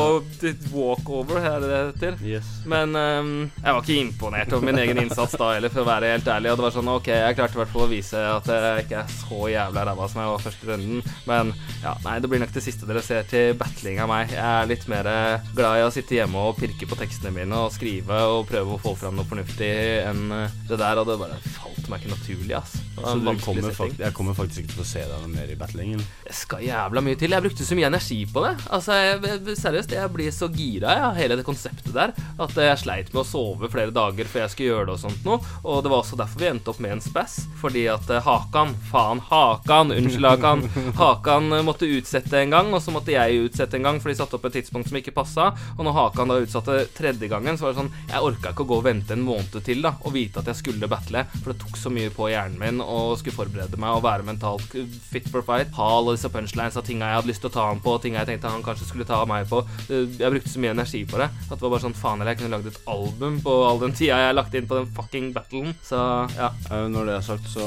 walkover, 0.74 1.42
er 1.42 1.58
det 1.64 1.70
det 1.72 1.82
heter. 1.82 2.18
Yes. 2.36 2.50
Men 2.70 2.94
um, 2.96 3.34
jeg 3.58 3.76
var 3.76 3.82
ikke 3.82 3.98
imponert 4.04 4.54
over 4.54 4.70
min 4.70 4.80
egen 4.84 5.02
innsats 5.04 5.34
da 5.40 5.50
heller, 5.56 5.74
for 5.74 5.84
å 5.84 5.90
være 5.90 6.14
helt 6.14 6.30
ærlig. 6.30 6.52
Og 6.54 6.60
det 6.62 6.68
var 6.68 6.76
sånn, 6.78 6.92
ok, 6.94 7.10
jeg 7.18 7.38
klarte 7.40 7.58
i 7.58 7.62
hvert 7.64 7.74
fall 7.74 7.86
å 7.88 7.92
vise 7.92 8.24
at 8.38 8.50
jeg 8.54 8.86
ikke 8.86 9.02
er 9.02 9.14
så 9.18 9.42
jævla 9.54 9.86
ræva 9.90 10.10
som 10.12 10.22
jeg 10.24 10.32
var 10.36 10.46
første 10.46 10.70
runden. 10.84 11.16
Men 11.30 11.54
ja, 11.84 11.96
nei, 12.06 12.20
det 12.24 12.30
blir 12.32 12.44
nok 12.44 12.54
det 12.56 12.64
siste 12.66 12.88
dere 12.90 13.04
ser 13.06 13.26
til 13.30 13.56
battling 13.60 14.02
av 14.04 14.12
meg. 14.12 14.34
Jeg 14.34 14.44
er 14.44 14.70
litt 14.70 14.88
mer 14.92 15.10
eh, 15.10 15.52
glad 15.56 15.80
i 15.80 15.86
å 15.88 15.92
sitte 15.94 16.18
hjemme 16.20 16.48
og 16.50 16.60
pirke 16.60 16.88
på 16.90 17.00
tekstene 17.00 17.34
mine 17.36 17.64
og 17.66 17.74
skrive 17.76 18.20
og 18.36 18.48
prøve 18.52 18.76
å 18.76 18.82
få 18.82 18.96
fram 19.00 19.18
noe 19.20 19.28
fornuftig 19.30 19.74
enn 20.04 20.26
eh, 20.32 20.58
det 20.70 20.80
der. 20.82 21.02
Og 21.02 21.10
det 21.10 21.20
bare 21.22 21.40
falt 21.58 21.90
meg 21.92 22.04
ikke 22.04 22.16
naturlig, 22.16 22.56
ass. 22.60 22.78
Så 23.04 23.16
du 23.20 23.26
kommer 23.42 23.74
faktisk, 23.74 24.00
jeg 24.00 24.16
kommer 24.16 24.38
faktisk 24.38 24.64
ikke 24.64 24.76
til 24.76 24.84
å 24.84 24.88
se 24.88 25.04
deg 25.10 25.26
mer 25.34 25.50
i 25.52 25.58
battlingen. 25.60 26.04
Det 26.24 26.36
skal 26.38 26.64
jævla 26.64 27.04
mye 27.04 27.20
til. 27.20 27.34
Jeg 27.36 27.44
brukte 27.48 27.68
så 27.68 27.78
mye 27.78 27.90
energi 27.90 28.20
på 28.30 28.44
det. 28.46 28.54
Altså, 28.76 28.96
jeg, 29.00 29.58
Seriøst, 29.60 29.96
jeg 29.98 30.14
blir 30.14 30.32
så 30.34 30.48
gira 30.54 30.94
av 31.10 31.18
hele 31.18 31.38
det 31.40 31.46
konseptet 31.48 31.92
der 31.94 32.14
at 32.14 32.56
jeg 32.58 32.80
sleit 32.82 33.12
med 33.14 33.24
å 33.24 33.28
sove 33.28 33.70
flere 33.72 33.94
dager 33.94 34.30
før 34.30 34.46
jeg 34.46 34.54
skulle 34.54 34.70
gjøre 34.72 34.88
det 34.90 34.96
og 34.96 35.02
sånt 35.04 35.28
noe. 35.28 35.40
Og 35.64 35.84
det 35.84 35.92
var 35.92 36.04
også 36.04 36.20
derfor 36.20 36.44
vi 36.44 36.50
endte 36.52 36.72
opp 36.74 36.82
med 36.84 36.96
en 36.96 37.04
spass. 37.04 37.40
Fordi 37.62 37.86
at 37.92 38.10
eh, 38.14 38.24
Hakan 38.24 38.74
Faen, 38.92 39.22
Hakan! 39.30 39.94
Unnskyld, 39.98 40.30
Hakan. 40.30 40.66
Hakan 40.98 41.52
eh, 41.54 41.64
måtte 41.66 41.88
utsette 41.90 42.40
en 42.42 42.54
gang, 42.54 42.72
og 42.74 42.82
så 42.84 42.94
måtte 42.96 43.14
jeg 43.14 43.44
utsette 43.48 43.78
en 43.80 43.88
gang, 43.88 44.00
for 44.02 44.12
de 44.12 44.18
satte 44.20 44.38
opp 44.38 44.46
et 44.50 44.56
tidspunkt 44.60 44.90
som 44.90 44.98
ikke 45.00 45.14
passa. 45.16 45.50
Og 45.78 45.84
når 45.88 45.96
Hakan 45.98 46.32
da 46.34 46.40
utsatte 46.44 46.78
tredje 46.98 47.30
gangen, 47.32 47.58
så 47.58 47.68
var 47.68 47.74
det 47.74 47.82
sånn 47.82 47.92
Jeg 48.10 48.24
orka 48.30 48.52
ikke 48.54 48.66
å 48.66 48.70
gå 48.74 48.78
og 48.82 48.86
vente 48.88 49.14
en 49.16 49.24
måned 49.26 49.58
til 49.66 49.82
da 49.84 49.94
og 50.04 50.14
vite 50.16 50.42
at 50.42 50.50
jeg 50.52 50.60
skulle 50.62 50.90
battle, 50.92 51.24
for 51.42 51.54
det 51.54 51.60
tok 51.62 51.78
så 51.80 51.92
mye 51.94 52.12
på 52.14 52.28
hjernen 52.32 52.60
min 52.60 52.82
og 52.84 53.18
skulle 53.20 53.36
forberede 53.38 53.78
meg 53.82 53.96
og 53.98 54.04
være 54.06 54.26
mentalt 54.28 54.76
fit 55.10 55.28
for 55.32 55.46
fight. 55.46 55.72
Ha 55.78 55.88
alle 55.98 56.16
disse 56.18 56.30
punchlines 56.34 56.78
av 56.80 56.86
tinga 56.88 57.10
jeg 57.12 57.20
hadde 57.20 57.32
lyst 57.32 57.44
til 57.46 57.52
å 57.52 57.56
ta 57.56 57.68
han 57.70 57.82
på, 57.84 57.96
tinga 58.04 58.22
jeg 58.24 58.32
tenkte 58.34 58.52
han 58.54 58.66
kanskje 58.66 58.90
skulle 58.90 59.08
ta 59.10 59.22
meg 59.30 59.48
på. 59.52 59.62
Eh, 59.90 60.06
Jeg 60.20 60.32
brukte 60.34 60.52
så 60.54 60.62
mye 60.64 60.74
energi 60.76 61.04
på 61.10 61.20
det 61.22 61.30
at 61.30 61.54
det 61.54 61.62
var 61.64 61.74
bare 61.76 61.84
sånn 61.86 61.98
faen 61.98 62.22
eller 62.22 62.34
jeg 62.34 62.42
kunne 62.44 62.56
lagd 62.58 62.70
et 62.72 62.82
album 62.90 63.40
på 63.44 63.54
all 63.68 63.80
den 63.82 63.94
tida 63.98 64.18
jeg 64.20 64.30
har 64.32 64.38
lagt 64.38 64.54
inn 64.58 64.68
på 64.70 64.78
den 64.80 64.90
fucking 64.96 65.32
battlen. 65.36 65.74
Så 65.86 66.00
ja. 66.38 66.50
Eh, 66.72 66.88
Når 66.94 67.06
det 67.10 67.16
er 67.18 67.26
sagt, 67.26 67.48
så 67.54 67.64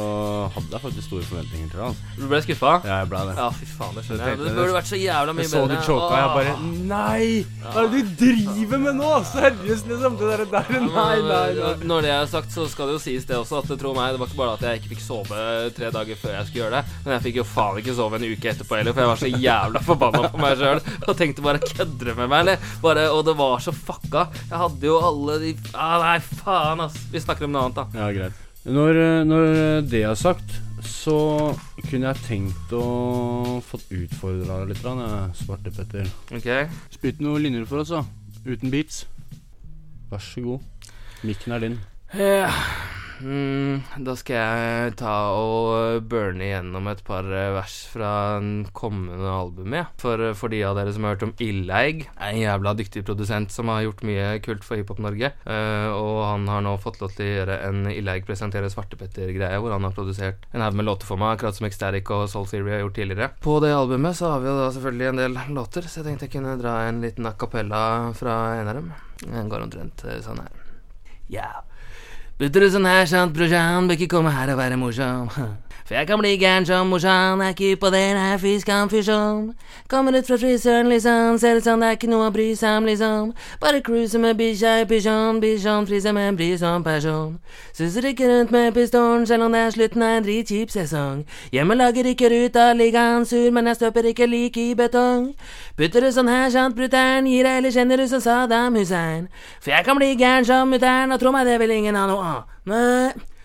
hadde 0.54 0.72
jeg 0.76 0.82
faktisk 0.84 1.08
store 1.08 1.26
forventninger 1.30 1.70
til 1.72 1.80
det. 1.80 1.86
Altså. 1.90 2.14
Du 2.20 2.26
ble 2.30 2.40
skuffa? 2.44 2.72
Ja, 2.86 3.00
jeg 3.02 3.08
ble 3.10 3.20
det. 3.26 3.34
Ja, 3.40 3.46
fy 3.50 3.66
faen, 3.66 3.94
det 3.96 4.04
skjønner 4.06 4.28
jeg. 4.30 4.38
Det 4.44 4.52
burde 4.56 4.74
vært 4.76 4.88
så 4.92 4.98
jævla 5.00 5.32
mye 5.34 5.42
Jeg 5.44 5.50
så 5.50 5.62
du 5.66 5.72
bedre. 5.72 5.82
choka, 5.86 6.20
jeg 6.20 6.28
bare 6.36 6.52
Nei! 6.86 7.26
Hva 7.66 7.82
er 7.82 7.88
det 7.90 8.02
du 8.06 8.12
driver 8.20 8.82
med 8.84 8.98
nå? 9.00 9.10
Seriøst, 9.32 9.88
liksom. 9.90 10.16
Det 10.20 10.30
der, 10.30 10.44
der 10.54 10.70
Nei, 10.86 11.16
nei, 11.26 11.40
nei. 11.58 11.72
Når 11.90 12.06
det 12.06 12.12
er 12.14 12.30
sagt, 12.30 12.54
så 12.54 12.68
skal 12.70 12.90
det 12.92 12.96
jo 12.96 13.02
sies 13.02 13.26
det 13.26 13.36
også, 13.40 13.60
at 13.64 13.74
tro 13.80 13.92
meg, 13.96 14.14
det 14.14 14.22
var 14.22 14.30
ikke 14.30 14.40
bare 14.40 14.54
at 14.56 14.64
jeg 14.68 14.80
ikke 14.82 14.92
fikk 14.94 15.02
sove 15.04 15.42
tre 15.76 15.90
dager 15.98 16.20
før 16.22 16.36
jeg 16.38 16.48
skulle 16.48 16.62
gjøre 16.64 16.78
det, 16.80 16.96
men 17.04 17.14
jeg 17.16 17.24
fikk 17.26 17.40
jo 17.42 17.46
faen 17.50 17.80
ikke 17.82 17.96
sove 17.98 18.20
en 18.20 18.28
uke 18.30 18.50
etterpå 18.52 18.78
heller, 18.78 18.94
for 18.96 19.04
jeg 19.04 19.12
var 19.12 19.22
så 19.24 19.32
jævla 19.46 19.82
forbanna 19.90 20.30
på 20.32 20.42
meg 20.44 20.56
sjøl 20.62 20.80
og 21.06 21.12
tenkte 21.18 21.44
bare 21.46 21.62
kødder 21.66 22.12
du 22.12 22.14
med 22.22 22.30
meg, 22.30 22.38
eller? 22.44 22.70
Bare, 22.84 23.08
og 23.12 23.24
det 23.26 23.34
var 23.38 23.58
så 23.64 23.74
fucka. 23.74 24.26
Jeg 24.46 24.60
hadde 24.62 24.88
jo 24.92 25.00
alle 25.10 25.38
de 25.42 25.54
ah, 25.74 25.96
Nei, 26.06 26.18
faen, 26.44 26.84
ass. 26.86 26.96
Vi 27.12 27.22
snakker 27.22 27.48
om 27.48 27.54
noe 27.56 27.66
annet, 27.66 27.80
da. 27.82 28.04
Ja, 28.04 28.12
greit. 28.14 28.42
Når, 28.66 28.98
eh, 28.98 29.24
når 29.26 29.44
det 29.90 30.00
er 30.06 30.16
sagt, 30.18 30.56
så 30.88 31.18
kunne 31.88 32.10
jeg 32.10 32.22
tenkt 32.26 32.72
å 32.76 33.60
fått 33.64 33.90
utfordra 33.94 34.62
deg 34.62 34.72
litt, 34.72 34.86
Svarte 35.38 35.72
Petter. 35.74 36.08
Ok? 36.34 36.48
Spytt 36.94 37.20
noen 37.24 37.44
linjer 37.46 37.68
for 37.68 37.82
oss, 37.84 37.92
da. 37.94 38.04
Uten 38.46 38.72
beats. 38.72 39.04
Vær 40.10 40.22
så 40.22 40.44
god. 40.44 40.92
Mikken 41.26 41.56
er 41.56 41.66
din. 41.66 41.80
Ja. 42.14 42.50
Mm, 43.20 43.80
da 44.04 44.14
skal 44.18 44.36
jeg 44.36 44.94
ta 45.00 45.14
og 45.36 46.04
burne 46.10 46.44
igjennom 46.44 46.88
et 46.90 47.02
par 47.06 47.26
eh, 47.30 47.52
vers 47.54 47.76
fra 47.92 48.10
den 48.38 48.66
kommende 48.76 49.30
albumet. 49.30 49.92
For, 50.00 50.20
eh, 50.20 50.36
for 50.36 50.52
de 50.52 50.62
av 50.66 50.76
dere 50.78 50.92
som 50.94 51.06
har 51.06 51.16
hørt 51.16 51.26
om 51.28 51.34
Illeig, 51.42 52.06
en 52.16 52.40
jævla 52.40 52.74
dyktig 52.76 53.04
produsent 53.08 53.54
som 53.54 53.70
har 53.72 53.86
gjort 53.86 54.04
mye 54.06 54.28
kult 54.44 54.66
for 54.66 54.80
Hiphop-Norge. 54.80 55.32
Uh, 55.46 55.90
og 55.96 56.20
han 56.26 56.46
har 56.50 56.64
nå 56.64 56.74
fått 56.82 57.00
lov 57.00 57.14
til 57.16 57.26
å 57.26 57.34
gjøre 57.38 57.58
en 57.68 57.86
Illeig 57.92 58.26
presentere 58.28 58.70
Svartepetter-greie, 58.72 59.60
hvor 59.62 59.74
han 59.74 59.86
har 59.86 59.94
produsert 59.96 60.44
en 60.52 60.64
haug 60.64 60.76
med 60.76 60.88
låter 60.88 61.08
for 61.08 61.20
meg, 61.20 61.36
akkurat 61.36 61.56
som 61.56 61.68
Ecstatic 61.68 62.10
og 62.14 62.26
Soul 62.32 62.48
Theory 62.50 62.76
har 62.76 62.84
gjort 62.84 62.98
tidligere. 62.98 63.30
På 63.44 63.58
det 63.64 63.72
albumet 63.76 64.18
så 64.18 64.34
har 64.34 64.44
vi 64.44 64.50
jo 64.50 64.58
da 64.58 64.68
selvfølgelig 64.74 65.10
en 65.12 65.22
del 65.22 65.38
låter, 65.56 65.88
så 65.88 66.00
jeg 66.00 66.10
tenkte 66.10 66.28
jeg 66.28 66.36
kunne 66.36 66.58
dra 66.60 66.78
en 66.86 67.00
liten 67.04 67.28
a 67.28 67.34
cappella 67.38 67.82
fra 68.18 68.36
en 68.60 68.70
av 68.72 68.80
dem. 68.80 68.92
Den 69.24 69.50
går 69.52 69.64
omtrent 69.64 70.04
eh, 70.04 70.20
sånn 70.24 70.42
her. 70.42 70.62
Ja. 71.32 71.50
Putter 72.36 72.66
du 72.66 72.68
sånn 72.68 72.84
her, 72.84 73.06
sant, 73.08 73.32
brorsan, 73.32 73.86
bør 73.88 73.96
ikke 73.96 74.10
komme 74.12 74.28
her 74.34 74.50
og 74.52 74.58
være 74.60 74.76
morsom. 74.76 75.30
For 75.86 75.94
jeg 75.94 76.06
kan 76.06 76.18
bli 76.18 76.36
gæren 76.36 76.66
som 76.66 76.86
morsan, 76.86 77.40
er 77.40 77.48
ikke 77.48 77.76
på 77.76 77.86
den 77.86 78.16
her 78.16 78.38
fiskan 78.38 78.90
fysjon. 78.90 79.54
Kommer 79.88 80.18
ut 80.18 80.26
fra 80.26 80.36
frisøren, 80.36 80.88
liksom, 80.88 81.38
ser 81.38 81.56
ut 81.56 81.64
som 81.64 81.80
det 81.80 81.88
er 81.88 81.94
ikke 81.94 82.08
noe 82.10 82.26
å 82.26 82.32
bry 82.34 82.46
seg 82.58 82.80
om, 82.80 82.88
liksom. 82.90 83.28
Bare 83.62 83.80
cruise 83.86 84.18
med 84.18 84.34
bikkja 84.34 84.80
i 84.80 84.88
pysjon, 84.90 85.38
bikkjon 85.40 85.86
friser 85.86 86.12
med 86.12 86.32
en 86.32 86.38
brysom 86.40 86.82
person. 86.82 87.36
Suser 87.70 88.08
ikke 88.10 88.26
rundt 88.26 88.50
med 88.50 88.74
pistolen, 88.74 89.28
selv 89.30 89.46
om 89.46 89.54
det 89.54 89.60
er 89.60 89.70
slutten 89.76 90.02
av 90.02 90.16
en 90.16 90.26
dritkjip 90.26 90.74
sesong. 90.74 91.22
Hjemmelaget 91.54 92.10
rykker 92.10 92.34
ut 92.34 92.58
av 92.64 92.74
ligaen, 92.82 93.22
sur, 93.26 93.46
men 93.54 93.70
jeg 93.70 93.78
støper 93.78 94.10
ikke 94.10 94.26
lik 94.26 94.58
i 94.58 94.66
betong. 94.74 95.30
Putter 95.78 96.02
du 96.02 96.10
sånn 96.10 96.32
her, 96.34 96.50
sant, 96.50 96.74
brutter'n, 96.74 97.30
gir 97.30 97.46
deg 97.46 97.62
eller 97.62 97.78
kjenner 97.78 98.02
du 98.02 98.08
som 98.10 98.26
Saddam 98.26 98.74
Hussein. 98.74 99.30
For 99.60 99.70
jeg 99.70 99.86
kan 99.86 100.02
bli 100.02 100.16
gæren 100.18 100.50
som 100.50 100.74
mutter'n, 100.74 101.14
og 101.14 101.22
tro 101.22 101.30
meg, 101.30 101.46
det 101.46 101.60
vil 101.62 101.78
ingen 101.78 101.94
ha 101.94 102.08
noe 102.10 102.28
av. 102.34 102.44
Nei. 102.66 103.35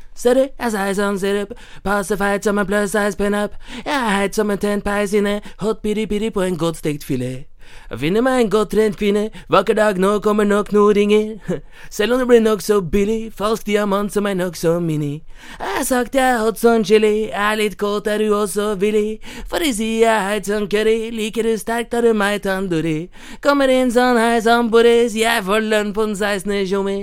Jeg 0.59 0.71
sier 0.71 0.95
sånn 0.97 1.19
sirup, 1.19 1.53
passer 1.83 2.19
feit 2.19 2.43
som 2.43 2.59
en 2.59 2.67
plus 2.67 2.91
size 2.91 3.17
pinup. 3.17 3.55
Jeg 3.85 3.95
er 3.95 4.11
heit 4.17 4.35
som 4.35 4.51
en 4.51 4.59
tent 4.59 4.83
peis 4.83 5.15
inne, 5.17 5.39
hot 5.63 5.81
piri-piri 5.81 6.31
på 6.35 6.43
en 6.45 6.59
godt 6.59 6.77
filet. 7.07 7.50
Jeg 7.91 7.99
finner 7.99 8.23
meg 8.25 8.41
en 8.41 8.49
godt 8.51 8.71
trent 8.71 8.97
kvinne, 8.99 9.29
vakker 9.51 9.75
dag 9.75 9.97
nå 9.99 10.11
kommer 10.23 10.47
nok 10.47 10.71
noe 10.75 10.93
ringer. 10.95 11.39
Selv 11.97 12.15
om 12.15 12.21
det 12.21 12.27
blir 12.29 12.43
nokså 12.43 12.79
billig, 12.93 13.33
falsk 13.37 13.65
diamant 13.67 14.13
som 14.13 14.29
er 14.29 14.37
nokså 14.39 14.77
mini. 14.83 15.23
Jeg 15.59 15.75
har 15.77 15.87
sagt 15.87 16.15
jeg 16.15 16.25
er 16.25 16.39
hot 16.43 16.61
som 16.61 16.85
chili, 16.87 17.29
er 17.31 17.57
litt 17.59 17.77
kåt, 17.81 18.07
er 18.07 18.23
du 18.23 18.35
også 18.37 18.75
villig? 18.81 19.19
For 19.49 19.63
de 19.63 19.73
sier 19.75 20.05
jeg 20.05 20.11
er 20.13 20.27
heit 20.29 20.51
som 20.51 20.69
curry, 20.71 21.09
liker 21.15 21.49
du 21.49 21.57
sterkt, 21.59 21.95
har 21.97 22.05
du 22.05 22.13
meg 22.13 22.43
tandori. 22.45 23.09
Kommer 23.43 23.71
inn 23.71 23.91
sånn 23.91 24.19
hei 24.21 24.39
sann, 24.45 24.71
Boris, 24.71 25.17
jeg 25.17 25.43
får 25.47 25.67
lønn 25.67 25.91
på 25.97 26.07
den 26.07 26.15
16. 26.15 26.61
tjommi. 26.69 26.99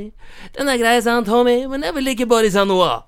Den 0.57 0.73
er 0.73 0.81
grei, 0.81 0.99
sant, 1.05 1.29
homie, 1.33 1.67
men 1.69 1.85
jeg 1.85 1.99
vil 1.99 2.15
ikke 2.15 2.31
Boris 2.31 2.57
ha 2.59 2.65
noe 2.69 2.89
av. 2.89 3.08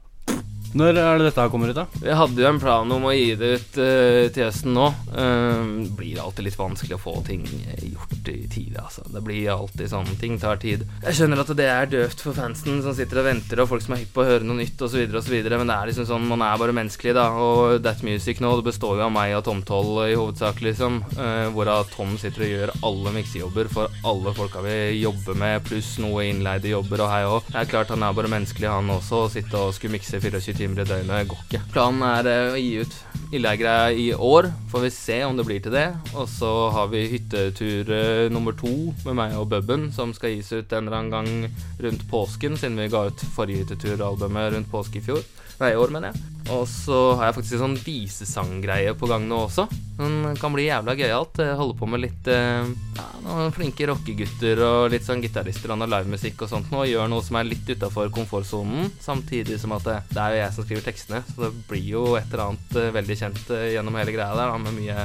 Når 0.71 0.95
er 0.95 1.19
det 1.19 1.25
dette 1.27 1.43
her 1.43 1.51
kommer 1.51 1.73
ut, 1.73 1.75
da? 1.75 1.87
Vi 1.99 2.15
hadde 2.15 2.39
jo 2.39 2.47
en 2.47 2.61
plan 2.63 2.93
om 2.95 3.07
å 3.09 3.13
gi 3.15 3.33
det 3.39 3.49
ut 3.59 3.79
uh, 3.83 4.29
til 4.31 4.47
høsten 4.47 4.75
nå. 4.77 4.87
Uh, 5.11 5.89
blir 5.99 6.21
alltid 6.23 6.47
litt 6.47 6.59
vanskelig 6.59 6.95
å 6.95 7.01
få 7.03 7.15
ting 7.27 7.43
eh, 7.65 7.89
gjort 7.91 8.31
i 8.31 8.45
tide, 8.47 8.85
altså. 8.85 9.03
Det 9.11 9.23
blir 9.27 9.51
alltid 9.51 9.91
sånn. 9.91 10.13
Ting 10.21 10.39
tar 10.39 10.61
tid. 10.63 10.85
Jeg 11.03 11.19
skjønner 11.19 11.43
at 11.43 11.51
det 11.59 11.67
er 11.67 11.91
døvt 11.91 12.23
for 12.23 12.39
fansen 12.39 12.79
som 12.85 12.95
sitter 12.95 13.23
og 13.23 13.27
venter, 13.27 13.63
og 13.63 13.71
folk 13.73 13.83
som 13.83 13.97
er 13.97 14.05
hypp 14.05 14.13
på 14.15 14.23
å 14.23 14.29
høre 14.29 14.47
noe 14.47 14.61
nytt 14.61 14.85
osv., 14.87 15.03
osv., 15.11 15.37
men 15.51 15.73
det 15.73 15.77
er 15.77 15.91
liksom 15.91 16.07
sånn, 16.07 16.29
man 16.31 16.47
er 16.47 16.63
bare 16.63 16.77
menneskelig, 16.77 17.17
da. 17.19 17.27
Og 17.35 17.83
That 17.83 18.05
Music 18.07 18.39
nå, 18.45 18.55
det 18.61 18.69
består 18.71 19.01
jo 19.01 19.07
av 19.09 19.15
meg 19.15 19.35
og 19.41 19.45
Tom 19.49 19.65
Toll 19.67 19.91
i 20.07 20.15
hovedsak, 20.15 20.63
liksom. 20.63 21.03
Uh, 21.19 21.51
hvorav 21.57 21.91
Tom 21.97 22.15
sitter 22.21 22.47
og 22.47 22.55
gjør 22.55 22.75
alle 22.87 23.17
miksejobber 23.19 23.73
for 23.75 24.01
alle 24.07 24.37
folka 24.39 24.63
vi 24.63 24.79
jobber 25.01 25.35
med, 25.43 25.67
pluss 25.67 25.97
noe 26.03 26.29
innleide 26.31 26.71
jobber 26.71 27.03
og 27.03 27.11
hei 27.11 27.23
òg. 27.27 27.51
Det 27.51 27.59
er 27.65 27.75
klart 27.75 27.91
han 27.91 28.07
er 28.07 28.15
bare 28.15 28.31
menneskelig, 28.31 28.71
han 28.71 28.95
også. 28.95 29.25
Å 29.27 29.35
sitte 29.35 29.59
og 29.59 29.75
skulle 29.75 29.99
mikse 29.99 30.23
24 30.23 30.60
timer 30.61 30.83
i 30.83 30.89
døgnet 30.89 31.31
går 31.31 31.45
ikke. 31.47 31.63
Planen 31.75 32.05
er 32.07 32.29
eh, 32.31 32.53
å 32.53 32.61
gi 32.61 32.85
ut 32.85 32.99
Illeigreia 33.31 33.93
i 33.95 34.09
år, 34.15 34.49
får 34.73 34.85
vi 34.85 34.91
se 34.91 35.19
om 35.23 35.37
det 35.39 35.47
blir 35.47 35.61
til 35.63 35.75
det. 35.77 35.87
Og 36.19 36.27
så 36.31 36.51
har 36.75 36.91
vi 36.93 37.05
hyttetur 37.13 37.93
eh, 37.95 38.27
nummer 38.33 38.57
to 38.59 38.73
med 39.07 39.17
meg 39.21 39.37
og 39.39 39.49
Bubben, 39.53 39.89
som 39.95 40.15
skal 40.17 40.35
gis 40.35 40.51
ut 40.53 40.73
en 40.75 40.91
eller 40.91 40.99
annen 40.99 41.15
gang 41.15 41.87
rundt 41.87 42.05
påsken, 42.11 42.59
siden 42.59 42.81
vi 42.81 42.91
ga 42.93 43.07
ut 43.11 43.27
forrige 43.37 43.65
hytteturalbumet 43.65 44.53
rundt 44.57 44.73
påske 44.73 45.01
i 45.01 45.07
fjor. 45.11 45.25
Nei, 45.61 45.75
i 45.75 45.81
år, 45.81 45.95
mener 45.95 46.13
jeg. 46.13 46.40
Og 46.51 46.65
så 46.69 46.99
har 47.19 47.29
jeg 47.29 47.37
faktisk 47.39 47.57
en 47.57 47.63
sånn 47.65 47.79
visesanggreie 47.85 48.95
på 48.99 49.09
gang 49.11 49.27
nå 49.31 49.45
også. 49.47 49.67
Den 50.01 50.37
kan 50.41 50.55
bli 50.55 50.67
jævla 50.67 50.97
gøyalt. 50.99 51.39
Jeg 51.45 51.59
Holder 51.61 51.79
på 51.79 51.89
med 51.91 52.03
litt 52.03 52.31
eh, 52.33 52.71
ja, 52.97 53.07
noen 53.27 53.55
flinke 53.55 53.87
rockegutter 53.91 54.63
og 54.67 54.91
litt 54.95 55.07
sånn 55.07 55.23
gitarister 55.23 55.75
og 55.75 55.85
livemusikk 55.85 56.47
og 56.47 56.53
sånt 56.53 56.73
nå. 56.73 56.87
Gjør 56.91 57.11
noe 57.13 57.25
som 57.27 57.39
er 57.39 57.51
litt 57.51 57.69
utafor 57.69 58.11
komfortsonen, 58.15 58.91
samtidig 59.03 59.61
som 59.63 59.77
at 59.77 59.87
det, 59.87 59.99
det 60.11 60.23
er 60.25 60.35
jo 60.35 60.41
jeg 60.43 60.57
som 60.57 60.67
skriver 60.67 60.89
tekstene. 60.89 61.23
Så 61.29 61.47
det 61.47 61.53
blir 61.71 61.87
jo 61.93 62.07
et 62.19 62.27
eller 62.33 62.47
annet 62.49 62.81
eh, 62.81 62.95
veldig 62.99 63.21
kjent 63.23 63.55
eh, 63.55 63.69
gjennom 63.77 64.01
hele 64.01 64.17
greia 64.17 64.33
der, 64.35 64.51
da, 64.51 64.59
med 64.65 64.81
mye 64.81 64.99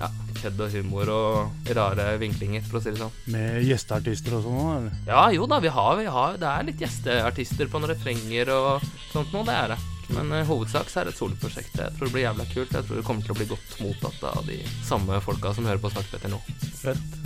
ja, 0.00 0.10
kødd 0.40 0.64
og 0.64 0.74
humor 0.74 1.12
og 1.12 1.70
rare 1.76 2.08
vinklinger, 2.20 2.64
for 2.66 2.80
å 2.80 2.82
si 2.82 2.94
det 2.94 3.02
sånn. 3.02 3.14
Med 3.30 3.60
gjesteartister 3.68 4.38
og 4.38 4.46
sånn 4.46 4.60
òg, 4.64 4.74
eller? 4.78 4.98
Ja, 5.12 5.24
jo 5.36 5.46
da, 5.50 5.60
vi 5.62 5.70
har, 5.76 5.94
vi 6.00 6.10
har 6.10 6.40
Det 6.40 6.50
er 6.50 6.68
litt 6.70 6.82
gjesteartister 6.82 7.70
på 7.70 7.82
noen 7.82 7.92
refrenger 7.92 8.54
og 8.56 8.92
sånt 9.12 9.34
noe, 9.36 9.46
det 9.46 9.56
er 9.56 9.74
det. 9.74 9.80
Men 10.14 10.32
i 10.40 10.44
hovedsak 10.48 10.90
så 10.90 11.00
er 11.00 11.08
det 11.08 11.14
et 11.14 11.20
soloprosjekt. 11.20 11.76
Jeg 11.78 11.96
tror 11.96 12.08
det 12.08 12.14
blir 12.14 12.26
jævla 12.26 12.46
kult. 12.50 12.74
Jeg 12.74 12.86
tror 12.86 13.00
det 13.00 13.06
kommer 13.06 13.26
til 13.26 13.34
å 13.34 13.38
bli 13.38 13.50
godt 13.50 13.76
mottatt 13.84 14.26
av 14.32 14.42
de 14.48 14.58
samme 14.86 15.20
folka 15.24 15.54
som 15.56 15.68
hører 15.68 15.82
på 15.82 15.92
Snakkpetter 15.92 16.32
nå. 16.32 16.40
Fett. 16.80 17.20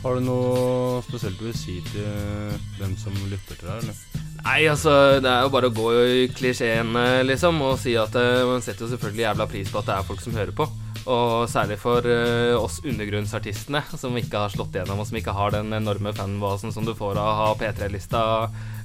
Har 0.00 0.16
du 0.16 0.24
noe 0.24 1.02
spesielt 1.04 1.36
du 1.36 1.50
vil 1.50 1.56
si 1.56 1.76
til 1.90 2.54
dem 2.78 2.96
som 2.96 3.16
lytter 3.28 3.58
til 3.58 3.68
deg, 3.68 3.82
eller? 3.82 4.20
Nei, 4.40 4.60
altså, 4.72 4.92
det 5.20 5.28
er 5.28 5.44
jo 5.44 5.52
bare 5.52 5.68
å 5.68 5.74
gå 5.76 5.88
i 6.00 6.22
klisjeen, 6.32 6.94
eh, 6.96 7.20
liksom, 7.28 7.60
og 7.66 7.76
si 7.82 7.92
at 8.00 8.14
eh, 8.16 8.40
man 8.48 8.64
setter 8.64 8.86
jo 8.86 8.94
selvfølgelig 8.94 9.26
jævla 9.26 9.46
pris 9.50 9.68
på 9.68 9.82
at 9.82 9.90
det 9.90 9.96
er 9.98 10.06
folk 10.08 10.24
som 10.24 10.38
hører 10.38 10.56
på. 10.56 10.66
Og 11.08 11.48
særlig 11.48 11.78
for 11.80 12.04
eh, 12.04 12.52
oss 12.58 12.80
undergrunnsartistene 12.84 13.80
som 13.96 14.16
ikke 14.20 14.42
har 14.44 14.52
slått 14.52 14.76
igjennom, 14.76 15.00
og 15.00 15.08
som 15.08 15.16
ikke 15.20 15.34
har 15.36 15.54
den 15.54 15.72
enorme 15.72 16.12
fanbasen 16.16 16.74
som 16.74 16.84
du 16.84 16.92
får 16.96 17.16
av 17.16 17.30
å 17.30 17.38
ha 17.38 17.48
P3-lista 17.60 18.22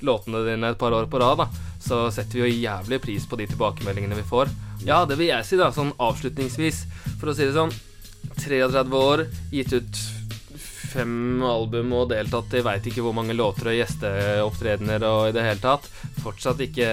låtene 0.05 0.45
dine 0.45 0.71
et 0.71 0.79
par 0.79 0.95
år 0.95 1.09
på 1.11 1.19
rad, 1.19 1.43
da. 1.43 1.49
Så 1.81 2.05
setter 2.15 2.39
vi 2.39 2.45
jo 2.45 2.61
jævlig 2.63 3.01
pris 3.03 3.27
på 3.27 3.39
de 3.39 3.49
tilbakemeldingene 3.51 4.17
vi 4.19 4.27
får. 4.27 4.51
Ja, 4.87 5.03
det 5.09 5.19
vil 5.19 5.31
jeg 5.33 5.47
si, 5.47 5.59
da, 5.59 5.71
sånn 5.75 5.93
avslutningsvis, 5.99 6.85
for 7.19 7.31
å 7.31 7.35
si 7.35 7.47
det 7.47 7.57
sånn. 7.57 7.73
33 8.35 8.89
år, 8.97 9.27
gitt 9.53 9.73
ut 9.75 9.99
fem 10.95 11.43
album 11.45 11.93
og 11.97 12.09
deltatt 12.11 12.55
i 12.55 12.63
veit 12.65 12.87
ikke 12.87 13.03
hvor 13.05 13.15
mange 13.17 13.35
låter 13.35 13.71
og 13.71 13.77
gjesteopptredener 13.77 15.05
og 15.09 15.29
i 15.29 15.35
det 15.35 15.45
hele 15.45 15.63
tatt. 15.63 15.89
Fortsatt 16.23 16.61
ikke 16.63 16.89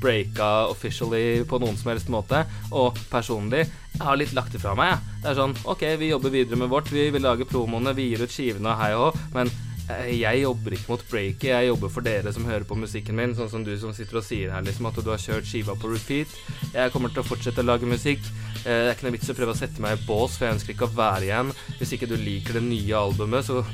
breaka 0.00 0.50
officially 0.70 1.42
på 1.48 1.60
noen 1.62 1.78
som 1.80 1.92
helst 1.92 2.10
måte. 2.12 2.44
Og 2.72 2.96
personlig, 3.12 3.66
jeg 3.96 4.04
har 4.06 4.20
litt 4.20 4.36
lagt 4.36 4.54
det 4.56 4.62
fra 4.62 4.76
meg, 4.78 4.94
jeg. 4.94 5.18
Det 5.20 5.32
er 5.32 5.40
sånn 5.40 5.56
OK, 5.68 5.86
vi 6.00 6.12
jobber 6.12 6.32
videre 6.32 6.60
med 6.60 6.70
vårt, 6.72 6.92
vi 6.94 7.10
vil 7.12 7.26
lage 7.26 7.48
promoene, 7.48 7.96
vi 7.96 8.10
gir 8.12 8.24
ut 8.24 8.32
skivene 8.32 8.72
og 8.72 8.80
hei 8.80 8.94
og 8.96 9.02
hå, 9.04 9.26
men 9.36 9.52
jeg 10.10 10.42
jobber 10.42 10.74
ikke 10.76 10.90
mot 10.92 11.04
breaket, 11.10 11.48
jeg 11.52 11.68
jobber 11.70 11.92
for 11.92 12.06
dere 12.06 12.32
som 12.32 12.44
hører 12.48 12.66
på 12.68 12.78
musikken 12.78 13.16
min, 13.18 13.34
sånn 13.38 13.50
som 13.52 13.64
du 13.66 13.72
som 13.80 13.92
sitter 13.96 14.20
og 14.20 14.24
sier 14.26 14.52
her, 14.54 14.64
liksom, 14.66 14.88
at 14.90 14.98
du 15.00 15.10
har 15.10 15.20
kjørt 15.22 15.48
skiva 15.48 15.76
på 15.78 15.90
repeat. 15.92 16.34
Jeg 16.74 16.92
kommer 16.94 17.12
til 17.12 17.22
å 17.22 17.28
fortsette 17.28 17.62
å 17.64 17.68
lage 17.68 17.88
musikk. 17.88 18.20
Eh, 18.64 18.64
Det 18.64 18.88
er 18.88 18.94
ikke 18.94 19.08
noe 19.08 19.16
vits 19.18 19.30
å 19.32 19.36
prøve 19.38 19.54
å 19.54 19.60
sette 19.60 19.80
meg 19.80 19.98
i 19.98 20.04
bås, 20.06 20.36
for 20.36 20.46
jeg 20.46 20.58
ønsker 20.58 20.74
ikke 20.74 20.88
å 20.88 20.96
være 20.96 21.28
igjen. 21.28 21.52
Hvis 21.78 21.94
ikke 21.96 22.08
du 22.10 22.16
liker 22.16 22.58
det 22.58 22.64
nye 22.66 22.96
albumet, 22.96 23.44
så 23.46 23.64